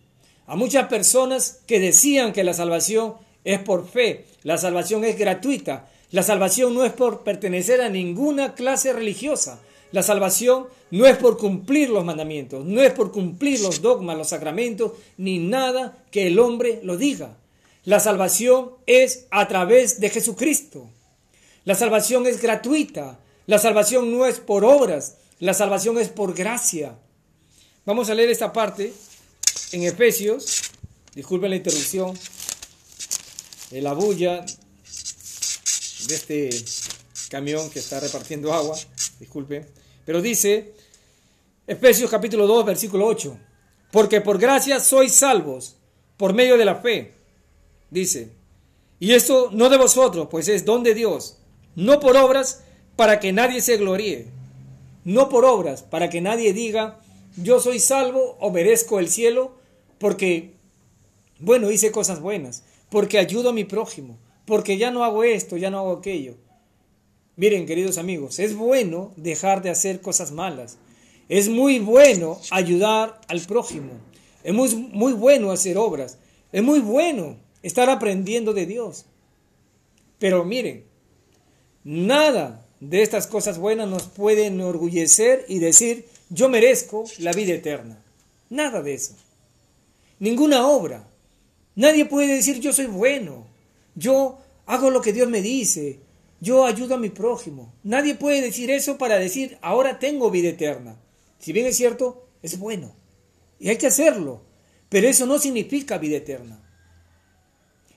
a 0.47 0.55
muchas 0.55 0.87
personas 0.87 1.63
que 1.67 1.81
decían 1.81 2.31
que 2.31 2.45
la 2.45 2.53
salvación 2.53 3.15
es 3.49 3.59
por 3.59 3.89
fe, 3.89 4.25
la 4.43 4.59
salvación 4.59 5.03
es 5.03 5.17
gratuita, 5.17 5.89
la 6.11 6.21
salvación 6.21 6.75
no 6.75 6.85
es 6.85 6.93
por 6.93 7.23
pertenecer 7.23 7.81
a 7.81 7.89
ninguna 7.89 8.53
clase 8.53 8.93
religiosa, 8.93 9.59
la 9.91 10.03
salvación 10.03 10.67
no 10.91 11.07
es 11.07 11.17
por 11.17 11.39
cumplir 11.39 11.89
los 11.89 12.05
mandamientos, 12.05 12.63
no 12.63 12.83
es 12.83 12.93
por 12.93 13.11
cumplir 13.11 13.59
los 13.61 13.81
dogmas, 13.81 14.17
los 14.17 14.29
sacramentos, 14.29 14.91
ni 15.17 15.39
nada 15.39 15.97
que 16.11 16.27
el 16.27 16.37
hombre 16.37 16.79
lo 16.83 16.95
diga. 16.95 17.37
La 17.85 17.99
salvación 17.99 18.69
es 18.85 19.25
a 19.31 19.47
través 19.47 19.99
de 19.99 20.11
Jesucristo. 20.11 20.87
La 21.65 21.73
salvación 21.73 22.27
es 22.27 22.39
gratuita. 22.39 23.19
La 23.47 23.57
salvación 23.57 24.11
no 24.15 24.27
es 24.27 24.39
por 24.39 24.63
obras. 24.63 25.17
La 25.39 25.55
salvación 25.55 25.97
es 25.97 26.09
por 26.09 26.35
gracia. 26.35 26.99
Vamos 27.83 28.11
a 28.11 28.13
leer 28.13 28.29
esta 28.29 28.53
parte 28.53 28.93
en 29.71 29.83
Efesios. 29.83 30.69
Disculpen 31.15 31.49
la 31.49 31.55
interrupción 31.55 32.15
la 33.71 33.93
bulla 33.93 34.45
de 36.07 36.15
este 36.15 36.49
camión 37.29 37.69
que 37.69 37.79
está 37.79 37.99
repartiendo 37.99 38.53
agua, 38.53 38.77
disculpe, 39.19 39.65
pero 40.05 40.21
dice 40.21 40.73
Efesios 41.67 42.09
capítulo 42.09 42.47
2, 42.47 42.65
versículo 42.65 43.05
8, 43.05 43.37
porque 43.91 44.21
por 44.21 44.39
gracia 44.39 44.79
sois 44.79 45.13
salvos 45.13 45.75
por 46.17 46.33
medio 46.33 46.57
de 46.57 46.65
la 46.65 46.75
fe, 46.75 47.13
dice, 47.91 48.31
y 48.99 49.13
esto 49.13 49.49
no 49.51 49.69
de 49.69 49.77
vosotros, 49.77 50.27
pues 50.31 50.47
es 50.47 50.65
don 50.65 50.83
de 50.83 50.95
Dios, 50.95 51.37
no 51.75 51.99
por 51.99 52.17
obras 52.17 52.63
para 52.95 53.19
que 53.19 53.31
nadie 53.31 53.61
se 53.61 53.77
gloríe, 53.77 54.27
no 55.03 55.29
por 55.29 55.45
obras 55.45 55.83
para 55.83 56.09
que 56.09 56.21
nadie 56.21 56.53
diga, 56.53 56.99
yo 57.37 57.59
soy 57.59 57.79
salvo 57.79 58.35
o 58.39 58.51
merezco 58.51 58.99
el 58.99 59.09
cielo, 59.09 59.55
porque, 59.99 60.55
bueno, 61.39 61.69
hice 61.69 61.91
cosas 61.91 62.19
buenas, 62.19 62.63
porque 62.89 63.17
ayudo 63.17 63.49
a 63.49 63.53
mi 63.53 63.63
prójimo, 63.63 64.17
porque 64.45 64.77
ya 64.77 64.91
no 64.91 65.03
hago 65.03 65.23
esto, 65.23 65.57
ya 65.57 65.69
no 65.69 65.79
hago 65.79 65.93
aquello. 65.93 66.35
Miren, 67.35 67.65
queridos 67.65 67.97
amigos, 67.97 68.39
es 68.39 68.55
bueno 68.55 69.13
dejar 69.15 69.61
de 69.61 69.69
hacer 69.69 70.01
cosas 70.01 70.31
malas. 70.31 70.77
Es 71.29 71.47
muy 71.47 71.79
bueno 71.79 72.39
ayudar 72.51 73.21
al 73.27 73.39
prójimo. 73.41 73.93
Es 74.43 74.53
muy, 74.53 74.75
muy 74.75 75.13
bueno 75.13 75.51
hacer 75.51 75.77
obras. 75.77 76.17
Es 76.51 76.63
muy 76.63 76.79
bueno 76.79 77.37
estar 77.61 77.89
aprendiendo 77.89 78.53
de 78.53 78.65
Dios. 78.65 79.05
Pero 80.17 80.43
miren, 80.43 80.83
nada 81.83 82.65
de 82.79 83.01
estas 83.01 83.27
cosas 83.27 83.57
buenas 83.57 83.87
nos 83.87 84.03
puede 84.03 84.47
enorgullecer 84.47 85.45
y 85.47 85.59
decir, 85.59 86.07
yo 86.29 86.49
merezco 86.49 87.05
la 87.19 87.31
vida 87.31 87.53
eterna. 87.53 88.03
Nada 88.49 88.81
de 88.81 88.95
eso. 88.95 89.15
Ninguna 90.19 90.67
obra, 90.67 91.08
Nadie 91.79 92.03
puede 92.03 92.35
decir 92.35 92.59
yo 92.59 92.73
soy 92.73 92.87
bueno, 92.87 93.47
yo 93.95 94.37
hago 94.65 94.89
lo 94.89 95.01
que 95.01 95.13
Dios 95.13 95.29
me 95.29 95.41
dice, 95.41 96.01
yo 96.41 96.65
ayudo 96.65 96.95
a 96.95 96.97
mi 96.97 97.07
prójimo. 97.07 97.73
Nadie 97.85 98.15
puede 98.15 98.41
decir 98.41 98.69
eso 98.69 98.97
para 98.97 99.17
decir 99.17 99.57
ahora 99.61 99.97
tengo 99.97 100.29
vida 100.29 100.49
eterna. 100.49 100.97
Si 101.39 101.53
bien 101.53 101.65
es 101.67 101.77
cierto, 101.77 102.27
es 102.43 102.59
bueno. 102.59 102.93
Y 103.61 103.69
hay 103.69 103.77
que 103.77 103.87
hacerlo. 103.87 104.41
Pero 104.89 105.07
eso 105.07 105.25
no 105.25 105.39
significa 105.39 105.97
vida 105.97 106.17
eterna. 106.17 106.61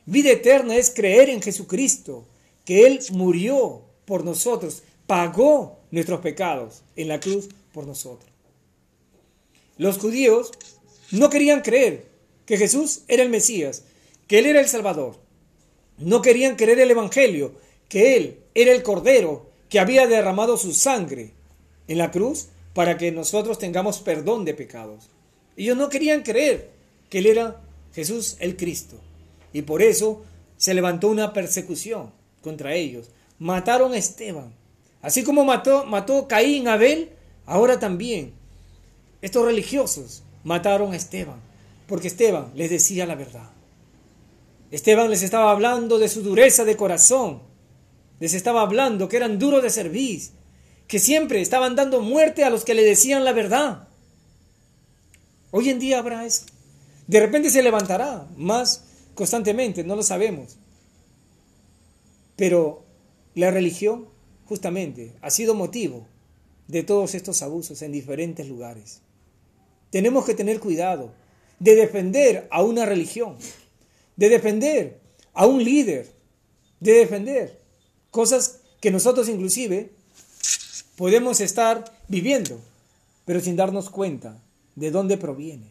Vida 0.07 0.31
eterna 0.31 0.77
es 0.77 0.91
creer 0.91 1.29
en 1.29 1.43
Jesucristo, 1.43 2.25
que 2.65 2.87
Él 2.87 3.01
murió 3.11 3.83
por 4.05 4.25
nosotros, 4.25 4.85
pagó 5.09 5.81
nuestros 5.91 6.21
pecados 6.21 6.85
en 6.95 7.09
la 7.09 7.19
cruz 7.19 7.49
por 7.73 7.85
nosotros. 7.85 8.31
Los 9.77 9.99
judíos 9.99 10.53
no 11.11 11.31
querían 11.31 11.63
creer 11.63 12.12
que 12.47 12.57
Jesús 12.57 13.03
era 13.09 13.23
el 13.23 13.29
Mesías, 13.29 13.85
que 14.27 14.39
Él 14.39 14.47
era 14.47 14.61
el 14.61 14.69
Salvador. 14.69 15.19
No 15.99 16.23
querían 16.23 16.57
creer 16.57 16.81
el 16.81 16.91
Evangelio, 16.91 17.55
que 17.89 18.17
Él 18.17 18.39
era 18.55 18.73
el 18.73 18.83
Cordero 18.83 19.51
que 19.69 19.81
había 19.81 20.07
derramado 20.07 20.57
su 20.57 20.73
sangre 20.73 21.33
en 21.89 21.99
la 21.99 22.11
cruz 22.11 22.49
para 22.75 22.97
que 22.99 23.13
nosotros 23.13 23.59
tengamos 23.59 24.01
perdón 24.01 24.45
de 24.45 24.55
pecados. 24.55 25.09
Ellos 25.57 25.77
no 25.77 25.89
querían 25.89 26.23
creer 26.23 26.71
que 27.09 27.19
Él 27.19 27.27
era 27.27 27.61
Jesús 27.95 28.37
el 28.41 28.57
Cristo. 28.57 28.97
Y 29.53 29.63
por 29.63 29.83
eso 29.83 30.25
se 30.57 30.75
levantó 30.75 31.09
una 31.09 31.33
persecución 31.33 32.11
contra 32.41 32.75
ellos. 32.75 33.11
Mataron 33.39 33.93
a 33.93 33.99
Esteban, 33.99 34.55
Así 35.03 35.25
como 35.25 35.45
mató, 35.45 35.85
mató 35.85 36.29
Caín 36.29 36.69
a 36.69 36.75
Abel, 36.75 37.11
ahora 37.45 37.81
también 37.81 38.33
estos 39.21 39.45
religiosos 39.45 40.23
mataron 40.45 40.93
a 40.93 40.97
Esteban, 40.97 41.41
porque 41.93 42.09
Esteban 42.09 42.53
les 42.55 42.71
decía 42.71 43.05
la 43.05 43.17
verdad. 43.17 43.51
Esteban 44.71 45.11
les 45.11 45.23
estaba 45.23 45.51
hablando 45.51 45.99
de 45.99 46.09
su 46.09 46.23
dureza 46.23 46.65
de 46.65 46.75
corazón, 46.75 47.43
les 48.19 48.33
estaba 48.33 48.63
hablando 48.63 49.11
que 49.11 49.19
eran 49.19 49.39
duros 49.39 49.63
de 49.63 49.69
servir, 49.69 50.23
que 50.89 50.99
siempre 50.99 51.43
estaban 51.43 51.77
dando 51.77 52.01
muerte 52.01 52.45
a 52.45 52.49
los 52.49 52.65
que 52.65 52.73
le 52.73 52.83
decían 52.83 53.27
la 53.27 53.35
verdad. 53.35 53.89
Hoy 55.51 55.69
en 55.69 55.79
día 55.79 55.99
habrá 55.99 56.25
eso. 56.25 56.47
De 57.09 57.21
repente 57.21 57.51
se 57.51 57.63
levantará 57.63 58.27
más 58.39 58.85
constantemente, 59.15 59.85
no 59.85 59.95
lo 59.95 60.03
sabemos. 60.03 60.57
Pero 62.37 62.87
la 63.35 63.51
religión 63.51 64.09
justamente 64.47 65.13
ha 65.21 65.29
sido 65.29 65.55
motivo 65.55 66.07
de 66.69 66.85
todos 66.85 67.15
estos 67.15 67.43
abusos 67.43 67.83
en 67.83 67.93
diferentes 67.93 68.49
lugares. 68.49 69.03
Tenemos 69.91 70.25
que 70.25 70.33
tener 70.33 70.59
cuidado 70.59 71.21
de 71.59 71.75
defender 71.75 72.49
a 72.51 72.63
una 72.63 72.87
religión, 72.87 73.37
de 74.17 74.29
defender 74.29 75.01
a 75.35 75.47
un 75.47 75.63
líder, 75.65 76.11
de 76.81 76.93
defender 76.93 77.61
cosas 78.11 78.61
que 78.81 78.91
nosotros 78.91 79.29
inclusive 79.29 79.91
podemos 80.97 81.41
estar 81.41 81.85
viviendo, 82.09 82.61
pero 83.25 83.41
sin 83.41 83.57
darnos 83.57 83.91
cuenta 83.91 84.41
de 84.75 84.91
dónde 84.91 85.17
proviene. 85.17 85.67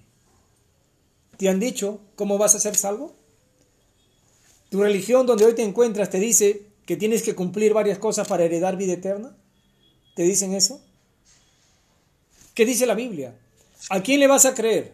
¿Te 1.37 1.49
han 1.49 1.59
dicho 1.59 1.99
cómo 2.15 2.37
vas 2.37 2.55
a 2.55 2.59
ser 2.59 2.75
salvo? 2.75 3.13
Tu 4.69 4.81
religión 4.81 5.25
donde 5.25 5.45
hoy 5.45 5.53
te 5.53 5.63
encuentras 5.63 6.09
te 6.09 6.19
dice 6.19 6.61
que 6.85 6.97
tienes 6.97 7.23
que 7.23 7.35
cumplir 7.35 7.73
varias 7.73 7.99
cosas 7.99 8.27
para 8.27 8.43
heredar 8.43 8.77
vida 8.77 8.93
eterna. 8.93 9.35
¿Te 10.15 10.23
dicen 10.23 10.53
eso? 10.53 10.81
¿Qué 12.53 12.65
dice 12.65 12.85
la 12.85 12.95
Biblia? 12.95 13.35
¿A 13.89 14.01
quién 14.01 14.19
le 14.19 14.27
vas 14.27 14.45
a 14.45 14.53
creer? 14.53 14.93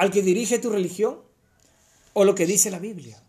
¿Al 0.00 0.10
que 0.10 0.22
dirige 0.22 0.58
tu 0.58 0.70
religión? 0.70 1.18
¿O 2.14 2.24
lo 2.24 2.34
que 2.34 2.46
dice 2.46 2.70
la 2.70 2.78
Biblia? 2.78 3.22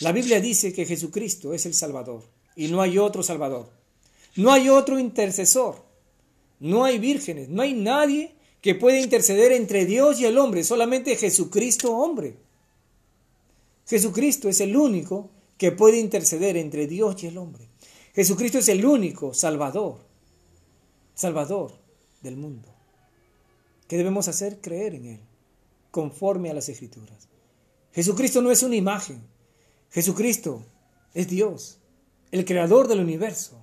La 0.00 0.12
Biblia 0.12 0.38
dice 0.38 0.70
que 0.74 0.84
Jesucristo 0.84 1.54
es 1.54 1.64
el 1.64 1.72
Salvador 1.72 2.24
y 2.56 2.68
no 2.68 2.82
hay 2.82 2.98
otro 2.98 3.22
Salvador. 3.22 3.70
No 4.36 4.52
hay 4.52 4.68
otro 4.68 4.98
intercesor. 4.98 5.82
No 6.58 6.84
hay 6.84 6.98
vírgenes. 6.98 7.48
No 7.48 7.62
hay 7.62 7.72
nadie 7.72 8.34
que 8.60 8.74
pueda 8.74 8.98
interceder 8.98 9.52
entre 9.52 9.86
Dios 9.86 10.20
y 10.20 10.26
el 10.26 10.36
hombre. 10.36 10.62
Solamente 10.62 11.16
Jesucristo 11.16 11.90
hombre. 11.90 12.36
Jesucristo 13.86 14.50
es 14.50 14.60
el 14.60 14.76
único 14.76 15.30
que 15.56 15.72
puede 15.72 15.98
interceder 15.98 16.58
entre 16.58 16.86
Dios 16.86 17.22
y 17.22 17.28
el 17.28 17.38
hombre. 17.38 17.66
Jesucristo 18.14 18.58
es 18.58 18.68
el 18.68 18.84
único 18.84 19.32
Salvador. 19.32 20.00
Salvador 21.14 21.72
del 22.20 22.36
mundo. 22.36 22.68
¿Qué 23.88 23.96
debemos 23.96 24.28
hacer? 24.28 24.60
Creer 24.60 24.96
en 24.96 25.06
Él, 25.06 25.20
conforme 25.90 26.50
a 26.50 26.54
las 26.54 26.68
Escrituras. 26.68 27.28
Jesucristo 27.92 28.42
no 28.42 28.50
es 28.50 28.62
una 28.62 28.76
imagen. 28.76 29.22
Jesucristo 29.90 30.64
es 31.14 31.28
Dios, 31.28 31.78
el 32.30 32.44
creador 32.44 32.86
del 32.86 33.00
universo 33.00 33.60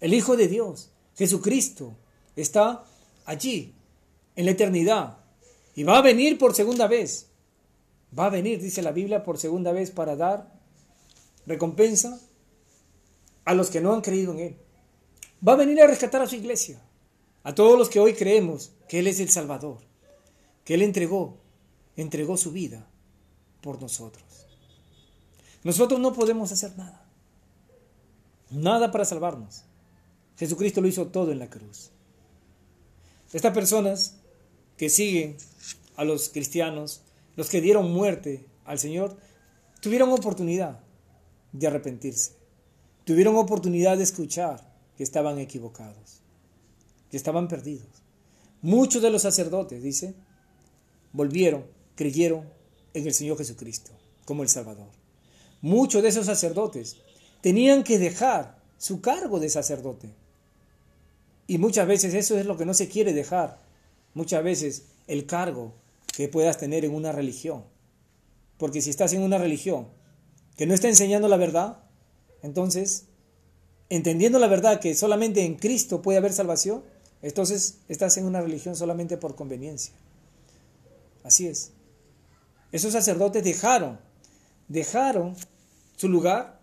el 0.00 0.14
Hijo 0.14 0.36
de 0.36 0.48
Dios, 0.48 0.90
Jesucristo, 1.16 1.96
está 2.34 2.84
allí, 3.24 3.74
en 4.34 4.44
la 4.44 4.50
eternidad, 4.50 5.18
y 5.74 5.84
va 5.84 5.98
a 5.98 6.02
venir 6.02 6.38
por 6.38 6.54
segunda 6.54 6.86
vez. 6.86 7.28
Va 8.16 8.26
a 8.26 8.30
venir, 8.30 8.60
dice 8.60 8.82
la 8.82 8.92
Biblia, 8.92 9.24
por 9.24 9.38
segunda 9.38 9.72
vez 9.72 9.90
para 9.90 10.16
dar 10.16 10.52
recompensa 11.46 12.20
a 13.44 13.54
los 13.54 13.70
que 13.70 13.80
no 13.80 13.94
han 13.94 14.02
creído 14.02 14.32
en 14.32 14.40
Él. 14.40 14.56
Va 15.46 15.52
a 15.52 15.56
venir 15.56 15.80
a 15.80 15.86
rescatar 15.86 16.20
a 16.20 16.26
su 16.26 16.36
iglesia, 16.36 16.80
a 17.42 17.54
todos 17.54 17.78
los 17.78 17.88
que 17.88 18.00
hoy 18.00 18.14
creemos 18.14 18.72
que 18.88 18.98
Él 18.98 19.06
es 19.06 19.20
el 19.20 19.30
Salvador, 19.30 19.78
que 20.64 20.74
Él 20.74 20.82
entregó, 20.82 21.38
entregó 21.96 22.36
su 22.36 22.52
vida 22.52 22.86
por 23.60 23.80
nosotros. 23.80 24.24
Nosotros 25.64 25.98
no 25.98 26.12
podemos 26.12 26.52
hacer 26.52 26.76
nada, 26.76 27.04
nada 28.50 28.92
para 28.92 29.04
salvarnos. 29.04 29.62
Jesucristo 30.36 30.80
lo 30.80 30.88
hizo 30.88 31.08
todo 31.08 31.32
en 31.32 31.38
la 31.38 31.50
cruz. 31.50 31.90
Estas 33.32 33.52
personas 33.52 34.16
que 34.76 34.88
siguen 34.88 35.36
a 35.96 36.04
los 36.04 36.28
cristianos, 36.28 37.02
los 37.34 37.48
que 37.48 37.60
dieron 37.60 37.92
muerte 37.92 38.46
al 38.64 38.78
Señor, 38.78 39.16
tuvieron 39.80 40.10
oportunidad 40.10 40.80
de 41.52 41.66
arrepentirse. 41.66 42.32
Tuvieron 43.04 43.36
oportunidad 43.36 43.96
de 43.96 44.02
escuchar 44.02 44.72
que 44.96 45.02
estaban 45.02 45.38
equivocados, 45.38 46.20
que 47.10 47.16
estaban 47.16 47.48
perdidos. 47.48 47.88
Muchos 48.62 49.02
de 49.02 49.10
los 49.10 49.22
sacerdotes, 49.22 49.82
dice, 49.82 50.14
volvieron, 51.12 51.64
creyeron 51.96 52.48
en 52.94 53.06
el 53.06 53.14
Señor 53.14 53.36
Jesucristo 53.38 53.90
como 54.24 54.44
el 54.44 54.48
Salvador. 54.48 54.88
Muchos 55.60 56.02
de 56.02 56.10
esos 56.10 56.26
sacerdotes 56.26 56.96
tenían 57.40 57.82
que 57.82 57.98
dejar 57.98 58.58
su 58.78 59.00
cargo 59.00 59.40
de 59.40 59.48
sacerdote 59.48 60.14
y 61.46 61.58
muchas 61.58 61.86
veces 61.86 62.14
eso 62.14 62.38
es 62.38 62.46
lo 62.46 62.56
que 62.56 62.66
no 62.66 62.74
se 62.74 62.88
quiere 62.88 63.12
dejar. 63.12 63.58
Muchas 64.14 64.42
veces 64.42 64.84
el 65.06 65.26
cargo 65.26 65.74
que 66.14 66.28
puedas 66.28 66.58
tener 66.58 66.84
en 66.84 66.94
una 66.94 67.12
religión. 67.12 67.64
Porque 68.58 68.80
si 68.80 68.90
estás 68.90 69.12
en 69.12 69.22
una 69.22 69.38
religión 69.38 69.88
que 70.56 70.66
no 70.66 70.74
está 70.74 70.88
enseñando 70.88 71.28
la 71.28 71.36
verdad, 71.36 71.82
entonces, 72.42 73.04
entendiendo 73.90 74.38
la 74.38 74.46
verdad 74.46 74.80
que 74.80 74.94
solamente 74.94 75.44
en 75.44 75.56
Cristo 75.56 76.02
puede 76.02 76.18
haber 76.18 76.32
salvación, 76.32 76.82
entonces 77.22 77.78
estás 77.88 78.16
en 78.16 78.24
una 78.24 78.40
religión 78.40 78.74
solamente 78.74 79.16
por 79.16 79.36
conveniencia. 79.36 79.94
Así 81.22 81.46
es. 81.46 81.72
Esos 82.72 82.92
sacerdotes 82.92 83.44
dejaron, 83.44 83.98
dejaron 84.68 85.36
su 85.96 86.08
lugar 86.08 86.60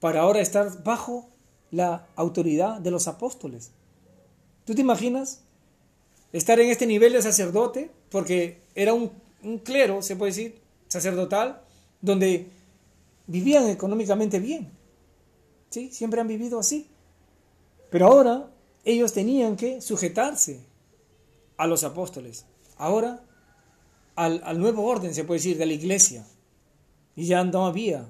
para 0.00 0.22
ahora 0.22 0.40
estar 0.40 0.82
bajo 0.82 1.28
la 1.70 2.06
autoridad 2.16 2.80
de 2.80 2.90
los 2.90 3.08
apóstoles. 3.08 3.70
¿Tú 4.64 4.74
te 4.74 4.80
imaginas 4.80 5.42
estar 6.32 6.58
en 6.60 6.70
este 6.70 6.86
nivel 6.86 7.12
de 7.12 7.22
sacerdote? 7.22 7.90
Porque 8.10 8.60
era 8.74 8.94
un, 8.94 9.10
clero, 9.64 10.02
se 10.02 10.16
puede 10.16 10.32
decir, 10.32 10.60
sacerdotal, 10.88 11.62
donde 12.00 12.48
vivían 13.26 13.68
económicamente 13.68 14.38
bien. 14.38 14.70
¿Sí? 15.70 15.90
Siempre 15.92 16.20
han 16.20 16.28
vivido 16.28 16.58
así. 16.58 16.88
Pero 17.90 18.06
ahora 18.06 18.50
ellos 18.84 19.12
tenían 19.12 19.56
que 19.56 19.80
sujetarse 19.80 20.60
a 21.56 21.66
los 21.66 21.84
apóstoles. 21.84 22.46
Ahora 22.76 23.22
al, 24.20 24.42
al, 24.44 24.58
nuevo 24.58 24.84
orden, 24.84 25.14
se 25.14 25.24
puede 25.24 25.38
decir, 25.38 25.58
de 25.58 25.66
la 25.66 25.72
iglesia. 25.72 26.26
Y 27.16 27.26
ya 27.26 27.42
no 27.44 27.66
había 27.66 28.06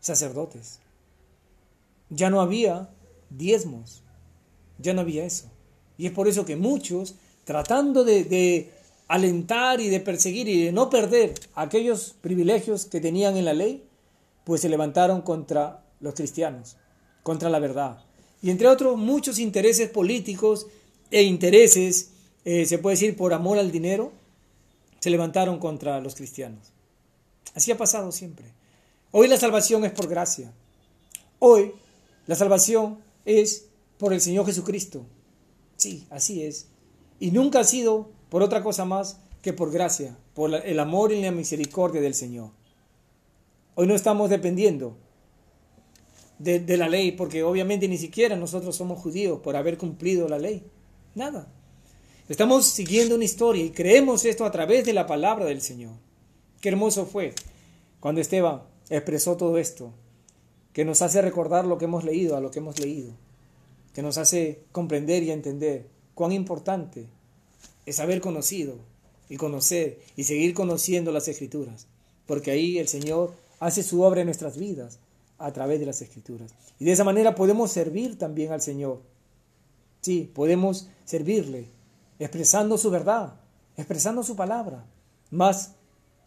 sacerdotes. 0.00 0.80
Ya 2.08 2.30
no 2.30 2.40
había 2.40 2.90
diezmos. 3.30 4.02
Ya 4.78 4.92
no 4.92 5.02
había 5.02 5.24
eso. 5.24 5.46
Y 5.96 6.06
es 6.06 6.12
por 6.12 6.28
eso 6.28 6.44
que 6.44 6.56
muchos, 6.56 7.14
tratando 7.44 8.04
de, 8.04 8.70
alentar 9.06 9.80
y 9.80 9.88
de 9.88 10.00
perseguir 10.00 10.48
y 10.48 10.64
de 10.64 10.72
no 10.72 10.88
perder 10.88 11.34
aquellos 11.54 12.14
privilegios 12.20 12.86
que 12.86 13.00
tenían 13.00 13.36
en 13.36 13.44
la 13.44 13.52
ley, 13.52 13.84
pues 14.44 14.60
se 14.60 14.68
levantaron 14.68 15.22
contra 15.22 15.84
los 16.00 16.14
cristianos, 16.14 16.76
contra 17.22 17.50
la 17.50 17.58
verdad. 17.58 17.98
Y 18.40 18.50
entre 18.50 18.68
otros 18.68 18.96
muchos 18.96 19.38
intereses 19.38 19.90
políticos 19.90 20.68
e 21.10 21.22
intereses, 21.24 22.12
eh, 22.44 22.66
se 22.66 22.78
puede 22.78 22.94
decir 22.94 23.16
por 23.16 23.34
amor 23.34 23.58
al 23.58 23.72
dinero, 23.72 24.12
se 25.00 25.10
levantaron 25.10 25.58
contra 25.58 26.00
los 26.00 26.14
cristianos. 26.14 26.72
Así 27.54 27.72
ha 27.72 27.76
pasado 27.76 28.12
siempre. 28.12 28.46
Hoy 29.10 29.26
la 29.26 29.36
salvación 29.36 29.84
es 29.84 29.92
por 29.92 30.08
gracia. 30.08 30.52
Hoy 31.38 31.72
la 32.26 32.36
salvación 32.36 32.98
es 33.24 33.66
por 33.98 34.12
el 34.12 34.20
Señor 34.20 34.46
Jesucristo. 34.46 35.04
Sí, 35.76 36.06
así 36.10 36.44
es. 36.44 36.68
Y 37.18 37.32
nunca 37.32 37.60
ha 37.60 37.64
sido 37.64 38.10
por 38.28 38.42
otra 38.42 38.62
cosa 38.62 38.84
más 38.84 39.18
que 39.42 39.52
por 39.52 39.72
gracia, 39.72 40.16
por 40.34 40.54
el 40.54 40.78
amor 40.78 41.12
y 41.12 41.22
la 41.22 41.32
misericordia 41.32 42.00
del 42.00 42.14
Señor. 42.14 42.50
Hoy 43.74 43.86
no 43.86 43.94
estamos 43.94 44.30
dependiendo 44.30 44.96
de, 46.38 46.76
la 46.76 46.88
ley, 46.88 47.12
porque 47.12 47.42
obviamente 47.42 47.88
ni 47.88 47.98
siquiera 47.98 48.36
nosotros 48.36 48.74
somos 48.76 48.98
judíos 48.98 49.40
por 49.40 49.56
haber 49.56 49.76
cumplido 49.76 50.28
la 50.28 50.38
ley. 50.38 50.64
Nada. 51.14 51.46
Estamos 52.30 52.64
siguiendo 52.64 53.16
una 53.16 53.24
historia 53.24 53.64
y 53.64 53.70
creemos 53.70 54.24
esto 54.24 54.46
a 54.46 54.50
través 54.50 54.86
de 54.86 54.94
la 54.94 55.06
palabra 55.06 55.44
del 55.44 55.60
Señor. 55.60 55.92
Qué 56.62 56.70
hermoso 56.70 57.04
fue 57.04 57.34
cuando 58.00 58.22
Esteban 58.22 58.62
expresó 58.88 59.36
todo 59.36 59.58
esto, 59.58 59.92
que 60.72 60.86
nos 60.86 61.02
hace 61.02 61.20
recordar 61.20 61.66
lo 61.66 61.76
que 61.76 61.84
hemos 61.84 62.04
leído, 62.04 62.36
a 62.36 62.40
lo 62.40 62.50
que 62.50 62.60
hemos 62.60 62.78
leído 62.78 63.12
que 63.92 64.02
nos 64.02 64.18
hace 64.18 64.60
comprender 64.72 65.22
y 65.22 65.30
entender 65.30 65.86
cuán 66.14 66.32
importante 66.32 67.06
es 67.86 68.00
haber 68.00 68.20
conocido 68.20 68.76
y 69.28 69.36
conocer 69.36 69.98
y 70.16 70.24
seguir 70.24 70.54
conociendo 70.54 71.12
las 71.12 71.28
escrituras, 71.28 71.86
porque 72.26 72.50
ahí 72.50 72.78
el 72.78 72.88
Señor 72.88 73.32
hace 73.58 73.82
su 73.82 74.02
obra 74.02 74.20
en 74.20 74.26
nuestras 74.26 74.56
vidas, 74.56 74.98
a 75.38 75.52
través 75.52 75.80
de 75.80 75.86
las 75.86 76.02
escrituras. 76.02 76.52
Y 76.78 76.84
de 76.84 76.92
esa 76.92 77.02
manera 77.02 77.34
podemos 77.34 77.72
servir 77.72 78.18
también 78.18 78.52
al 78.52 78.60
Señor. 78.60 79.00
Sí, 80.02 80.30
podemos 80.34 80.88
servirle, 81.06 81.66
expresando 82.20 82.78
su 82.78 82.90
verdad, 82.90 83.34
expresando 83.76 84.22
su 84.22 84.36
palabra, 84.36 84.84
más 85.30 85.74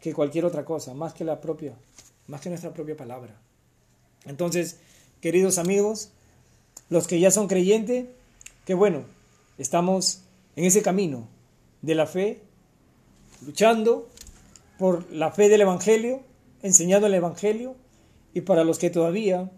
que 0.00 0.12
cualquier 0.12 0.44
otra 0.44 0.64
cosa, 0.64 0.92
más 0.92 1.14
que 1.14 1.24
la 1.24 1.40
propia, 1.40 1.74
más 2.26 2.40
que 2.40 2.50
nuestra 2.50 2.74
propia 2.74 2.96
palabra. 2.96 3.40
Entonces, 4.26 4.80
queridos 5.20 5.56
amigos, 5.56 6.10
los 6.90 7.06
que 7.06 7.20
ya 7.20 7.30
son 7.30 7.46
creyentes, 7.46 8.06
que 8.66 8.74
bueno, 8.74 9.04
estamos 9.56 10.22
en 10.56 10.64
ese 10.64 10.82
camino 10.82 11.28
de 11.80 11.94
la 11.94 12.06
fe, 12.06 12.42
luchando 13.46 14.08
por 14.78 15.10
la 15.12 15.30
fe 15.30 15.48
del 15.48 15.60
Evangelio, 15.60 16.22
enseñando 16.62 17.06
el 17.06 17.14
Evangelio, 17.14 17.76
y 18.32 18.40
para 18.40 18.64
los 18.64 18.78
que 18.78 18.90
todavía, 18.90 19.50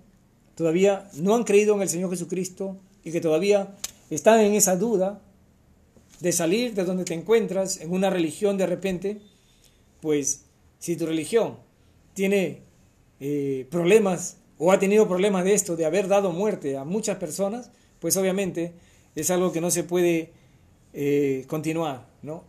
todavía 0.55 1.09
no 1.15 1.35
han 1.35 1.45
creído 1.45 1.75
en 1.75 1.83
el 1.83 1.89
Señor 1.89 2.11
Jesucristo 2.11 2.77
y 3.03 3.11
que 3.11 3.23
todavía 3.23 3.75
están 4.11 4.41
en 4.41 4.53
esa 4.53 4.77
duda 4.77 5.23
de 6.21 6.33
salir 6.33 6.75
de 6.75 6.85
donde 6.85 7.05
te 7.05 7.15
encuentras 7.15 7.81
en 7.81 7.93
una 7.93 8.11
religión 8.11 8.57
de 8.57 8.67
repente, 8.67 9.21
pues 10.01 10.45
si 10.79 10.97
tu 10.97 11.07
religión 11.07 11.57
tiene 12.15 12.63
eh, 13.21 13.67
problemas 13.71 14.39
o 14.59 14.73
ha 14.73 14.79
tenido 14.79 15.07
problemas 15.09 15.45
de 15.45 15.55
esto, 15.55 15.77
de 15.77 15.85
haber 15.85 16.09
dado 16.09 16.33
muerte 16.33 16.77
a 16.77 16.85
muchas 16.85 17.19
personas, 17.19 17.71
pues 18.01 18.17
obviamente 18.17 18.73
es 19.15 19.31
algo 19.31 19.53
que 19.53 19.61
no 19.61 19.71
se 19.71 19.85
puede 19.85 20.33
eh, 20.93 21.45
continuar, 21.49 22.07
¿no? 22.23 22.45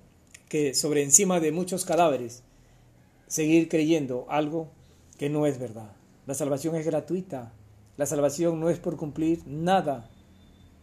Que 0.47 0.73
sobre 0.73 1.03
encima 1.03 1.39
de 1.39 1.51
muchos 1.51 1.83
cadáveres 1.83 2.43
seguir 3.27 3.67
creyendo 3.67 4.25
algo 4.29 4.69
que 5.17 5.29
no 5.29 5.45
es 5.45 5.59
verdad. 5.59 5.91
La 6.25 6.33
salvación 6.33 6.75
es 6.75 6.85
gratuita. 6.85 7.53
La 7.97 8.05
salvación 8.05 8.59
no 8.59 8.69
es 8.69 8.79
por 8.79 8.95
cumplir 8.95 9.41
nada. 9.45 10.09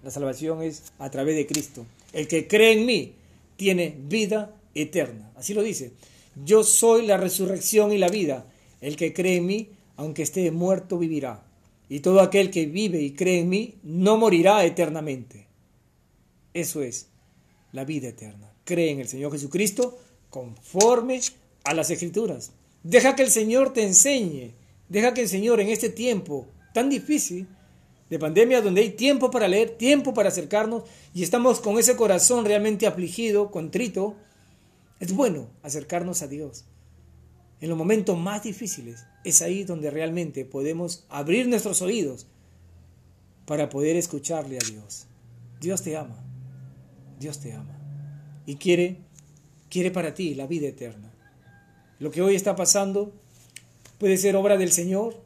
La 0.02 0.10
salvación 0.10 0.62
es 0.62 0.92
a 0.98 1.10
través 1.10 1.36
de 1.36 1.46
Cristo. 1.46 1.86
El 2.14 2.28
que 2.28 2.46
cree 2.46 2.72
en 2.72 2.86
mí 2.86 3.12
tiene 3.56 3.94
vida 4.08 4.54
eterna. 4.74 5.32
Así 5.36 5.52
lo 5.52 5.62
dice. 5.62 5.92
Yo 6.44 6.64
soy 6.64 7.06
la 7.06 7.16
resurrección 7.16 7.92
y 7.92 7.98
la 7.98 8.08
vida. 8.08 8.46
El 8.80 8.96
que 8.96 9.12
cree 9.12 9.36
en 9.36 9.46
mí, 9.46 9.68
aunque 9.96 10.22
esté 10.22 10.50
muerto, 10.50 10.98
vivirá. 10.98 11.44
Y 11.88 12.00
todo 12.00 12.20
aquel 12.20 12.50
que 12.50 12.66
vive 12.66 13.02
y 13.02 13.12
cree 13.12 13.40
en 13.40 13.48
mí, 13.48 13.74
no 13.82 14.16
morirá 14.16 14.64
eternamente. 14.64 15.46
Eso 16.54 16.82
es 16.82 17.08
la 17.72 17.84
vida 17.84 18.08
eterna. 18.08 18.52
Cree 18.64 18.90
en 18.92 19.00
el 19.00 19.08
Señor 19.08 19.32
Jesucristo 19.32 19.98
conforme 20.30 21.20
a 21.64 21.74
las 21.74 21.90
escrituras. 21.90 22.52
Deja 22.84 23.16
que 23.16 23.22
el 23.22 23.30
Señor 23.30 23.72
te 23.72 23.82
enseñe. 23.82 24.52
Deja 24.88 25.14
que 25.14 25.22
el 25.22 25.28
Señor 25.28 25.60
en 25.60 25.68
este 25.68 25.88
tiempo 25.88 26.46
tan 26.72 26.88
difícil 26.88 27.48
de 28.14 28.20
pandemia, 28.20 28.62
donde 28.62 28.80
hay 28.80 28.90
tiempo 28.90 29.32
para 29.32 29.48
leer, 29.48 29.70
tiempo 29.70 30.14
para 30.14 30.28
acercarnos 30.28 30.84
y 31.12 31.24
estamos 31.24 31.58
con 31.58 31.80
ese 31.80 31.96
corazón 31.96 32.44
realmente 32.44 32.86
afligido, 32.86 33.50
contrito, 33.50 34.14
es 35.00 35.12
bueno 35.12 35.48
acercarnos 35.64 36.22
a 36.22 36.28
Dios. 36.28 36.64
En 37.60 37.70
los 37.70 37.76
momentos 37.76 38.16
más 38.16 38.44
difíciles 38.44 39.04
es 39.24 39.42
ahí 39.42 39.64
donde 39.64 39.90
realmente 39.90 40.44
podemos 40.44 41.06
abrir 41.08 41.48
nuestros 41.48 41.82
oídos 41.82 42.28
para 43.46 43.68
poder 43.68 43.96
escucharle 43.96 44.58
a 44.58 44.64
Dios. 44.64 45.06
Dios 45.60 45.82
te 45.82 45.96
ama. 45.96 46.22
Dios 47.18 47.40
te 47.40 47.52
ama. 47.52 47.76
Y 48.46 48.56
quiere 48.56 48.98
quiere 49.68 49.90
para 49.90 50.14
ti 50.14 50.36
la 50.36 50.46
vida 50.46 50.68
eterna. 50.68 51.12
Lo 51.98 52.12
que 52.12 52.22
hoy 52.22 52.36
está 52.36 52.54
pasando 52.54 53.12
puede 53.98 54.18
ser 54.18 54.36
obra 54.36 54.56
del 54.56 54.70
Señor 54.70 55.20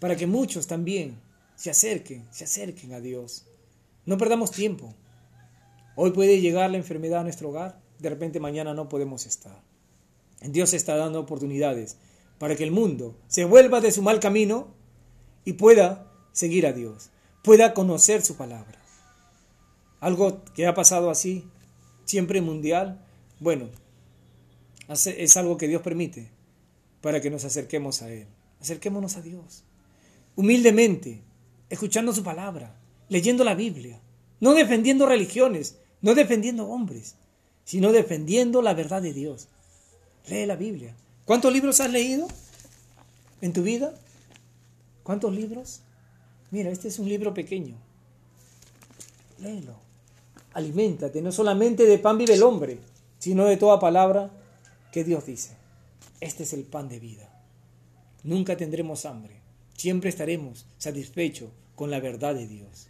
para 0.00 0.16
que 0.16 0.26
muchos 0.26 0.66
también 0.66 1.24
se 1.56 1.70
acerquen, 1.70 2.26
se 2.30 2.44
acerquen 2.44 2.92
a 2.92 3.00
Dios. 3.00 3.46
No 4.04 4.18
perdamos 4.18 4.52
tiempo. 4.52 4.94
Hoy 5.96 6.12
puede 6.12 6.40
llegar 6.40 6.70
la 6.70 6.76
enfermedad 6.76 7.20
a 7.20 7.24
nuestro 7.24 7.48
hogar, 7.48 7.80
de 7.98 8.10
repente 8.10 8.38
mañana 8.38 8.74
no 8.74 8.88
podemos 8.88 9.26
estar. 9.26 9.60
Dios 10.42 10.74
está 10.74 10.94
dando 10.96 11.18
oportunidades 11.18 11.96
para 12.38 12.54
que 12.54 12.64
el 12.64 12.70
mundo 12.70 13.16
se 13.26 13.44
vuelva 13.44 13.80
de 13.80 13.90
su 13.90 14.02
mal 14.02 14.20
camino 14.20 14.74
y 15.44 15.54
pueda 15.54 16.12
seguir 16.32 16.66
a 16.66 16.72
Dios, 16.72 17.10
pueda 17.42 17.72
conocer 17.72 18.22
su 18.22 18.36
palabra. 18.36 18.78
Algo 20.00 20.44
que 20.54 20.66
ha 20.66 20.74
pasado 20.74 21.10
así, 21.10 21.48
siempre 22.04 22.42
mundial, 22.42 23.02
bueno, 23.40 23.70
es 24.88 25.36
algo 25.36 25.56
que 25.56 25.68
Dios 25.68 25.80
permite 25.80 26.30
para 27.00 27.20
que 27.20 27.30
nos 27.30 27.44
acerquemos 27.44 28.02
a 28.02 28.12
Él. 28.12 28.26
Acerquémonos 28.60 29.16
a 29.16 29.22
Dios. 29.22 29.64
Humildemente, 30.34 31.22
escuchando 31.70 32.12
su 32.12 32.22
palabra, 32.22 32.74
leyendo 33.08 33.44
la 33.44 33.54
Biblia, 33.54 34.00
no 34.40 34.54
defendiendo 34.54 35.06
religiones, 35.06 35.78
no 36.00 36.14
defendiendo 36.14 36.66
hombres, 36.68 37.16
sino 37.64 37.92
defendiendo 37.92 38.62
la 38.62 38.74
verdad 38.74 39.02
de 39.02 39.12
Dios. 39.12 39.48
Lee 40.28 40.46
la 40.46 40.56
Biblia. 40.56 40.94
¿Cuántos 41.24 41.52
libros 41.52 41.80
has 41.80 41.90
leído 41.90 42.28
en 43.40 43.52
tu 43.52 43.62
vida? 43.62 43.94
¿Cuántos 45.02 45.34
libros? 45.34 45.80
Mira, 46.50 46.70
este 46.70 46.88
es 46.88 46.98
un 46.98 47.08
libro 47.08 47.34
pequeño. 47.34 47.76
Léelo. 49.38 49.74
Aliméntate, 50.54 51.20
no 51.20 51.32
solamente 51.32 51.84
de 51.84 51.98
pan 51.98 52.16
vive 52.16 52.34
el 52.34 52.42
hombre, 52.42 52.78
sino 53.18 53.44
de 53.44 53.56
toda 53.56 53.78
palabra 53.78 54.30
que 54.92 55.04
Dios 55.04 55.26
dice. 55.26 55.56
Este 56.20 56.44
es 56.44 56.52
el 56.52 56.64
pan 56.64 56.88
de 56.88 56.98
vida. 56.98 57.28
Nunca 58.22 58.56
tendremos 58.56 59.04
hambre. 59.04 59.45
Siempre 59.76 60.08
estaremos 60.08 60.64
satisfechos 60.78 61.50
con 61.74 61.90
la 61.90 62.00
verdad 62.00 62.34
de 62.34 62.46
Dios. 62.46 62.88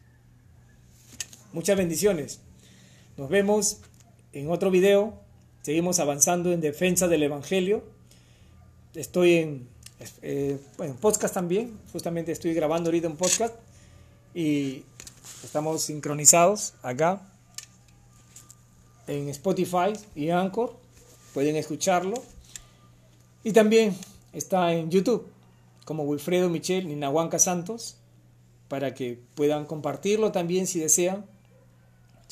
Muchas 1.52 1.76
bendiciones. 1.76 2.40
Nos 3.16 3.28
vemos 3.28 3.78
en 4.32 4.50
otro 4.50 4.70
video. 4.70 5.20
Seguimos 5.62 5.98
avanzando 5.98 6.52
en 6.52 6.60
defensa 6.60 7.08
del 7.08 7.24
Evangelio. 7.24 7.82
Estoy 8.94 9.34
en, 9.34 9.68
eh, 10.22 10.58
podcast 11.00 11.34
también. 11.34 11.76
Justamente 11.92 12.30
estoy 12.30 12.54
grabando 12.54 12.88
ahorita 12.88 13.08
un 13.08 13.16
podcast. 13.16 13.54
Y 14.32 14.84
estamos 15.42 15.82
sincronizados 15.82 16.74
acá 16.82 17.20
en 19.08 19.28
Spotify 19.30 19.92
y 20.14 20.30
Anchor. 20.30 20.76
Pueden 21.34 21.56
escucharlo. 21.56 22.22
Y 23.42 23.52
también 23.52 23.96
está 24.32 24.72
en 24.72 24.88
YouTube 24.88 25.35
como 25.86 26.02
Wilfredo 26.02 26.50
Michel 26.50 26.88
Ninahuanca 26.88 27.38
Santos 27.38 27.96
para 28.68 28.92
que 28.92 29.22
puedan 29.36 29.64
compartirlo 29.64 30.32
también 30.32 30.66
si 30.66 30.80
desean, 30.80 31.24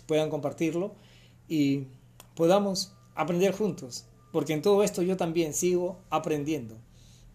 puedan 0.06 0.28
compartirlo 0.28 0.92
y 1.48 1.84
podamos 2.34 2.92
aprender 3.14 3.54
juntos, 3.54 4.06
porque 4.32 4.52
en 4.52 4.60
todo 4.60 4.82
esto 4.82 5.02
yo 5.02 5.16
también 5.16 5.54
sigo 5.54 6.00
aprendiendo. 6.10 6.74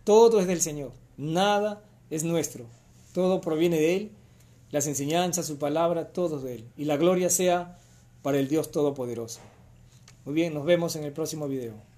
Todo 0.03 0.41
es 0.41 0.47
del 0.47 0.61
Señor, 0.61 0.91
nada 1.15 1.83
es 2.09 2.25
nuestro, 2.25 2.65
todo 3.13 3.39
proviene 3.39 3.77
de 3.77 3.95
Él, 3.95 4.11
las 4.71 4.87
enseñanzas, 4.87 5.47
su 5.47 5.57
palabra, 5.57 6.11
todo 6.11 6.39
de 6.39 6.55
Él, 6.55 6.65
y 6.75 6.83
la 6.83 6.97
gloria 6.97 7.29
sea 7.29 7.79
para 8.21 8.39
el 8.39 8.49
Dios 8.49 8.71
Todopoderoso. 8.71 9.39
Muy 10.25 10.33
bien, 10.33 10.53
nos 10.53 10.65
vemos 10.65 10.97
en 10.97 11.05
el 11.05 11.13
próximo 11.13 11.47
video. 11.47 11.88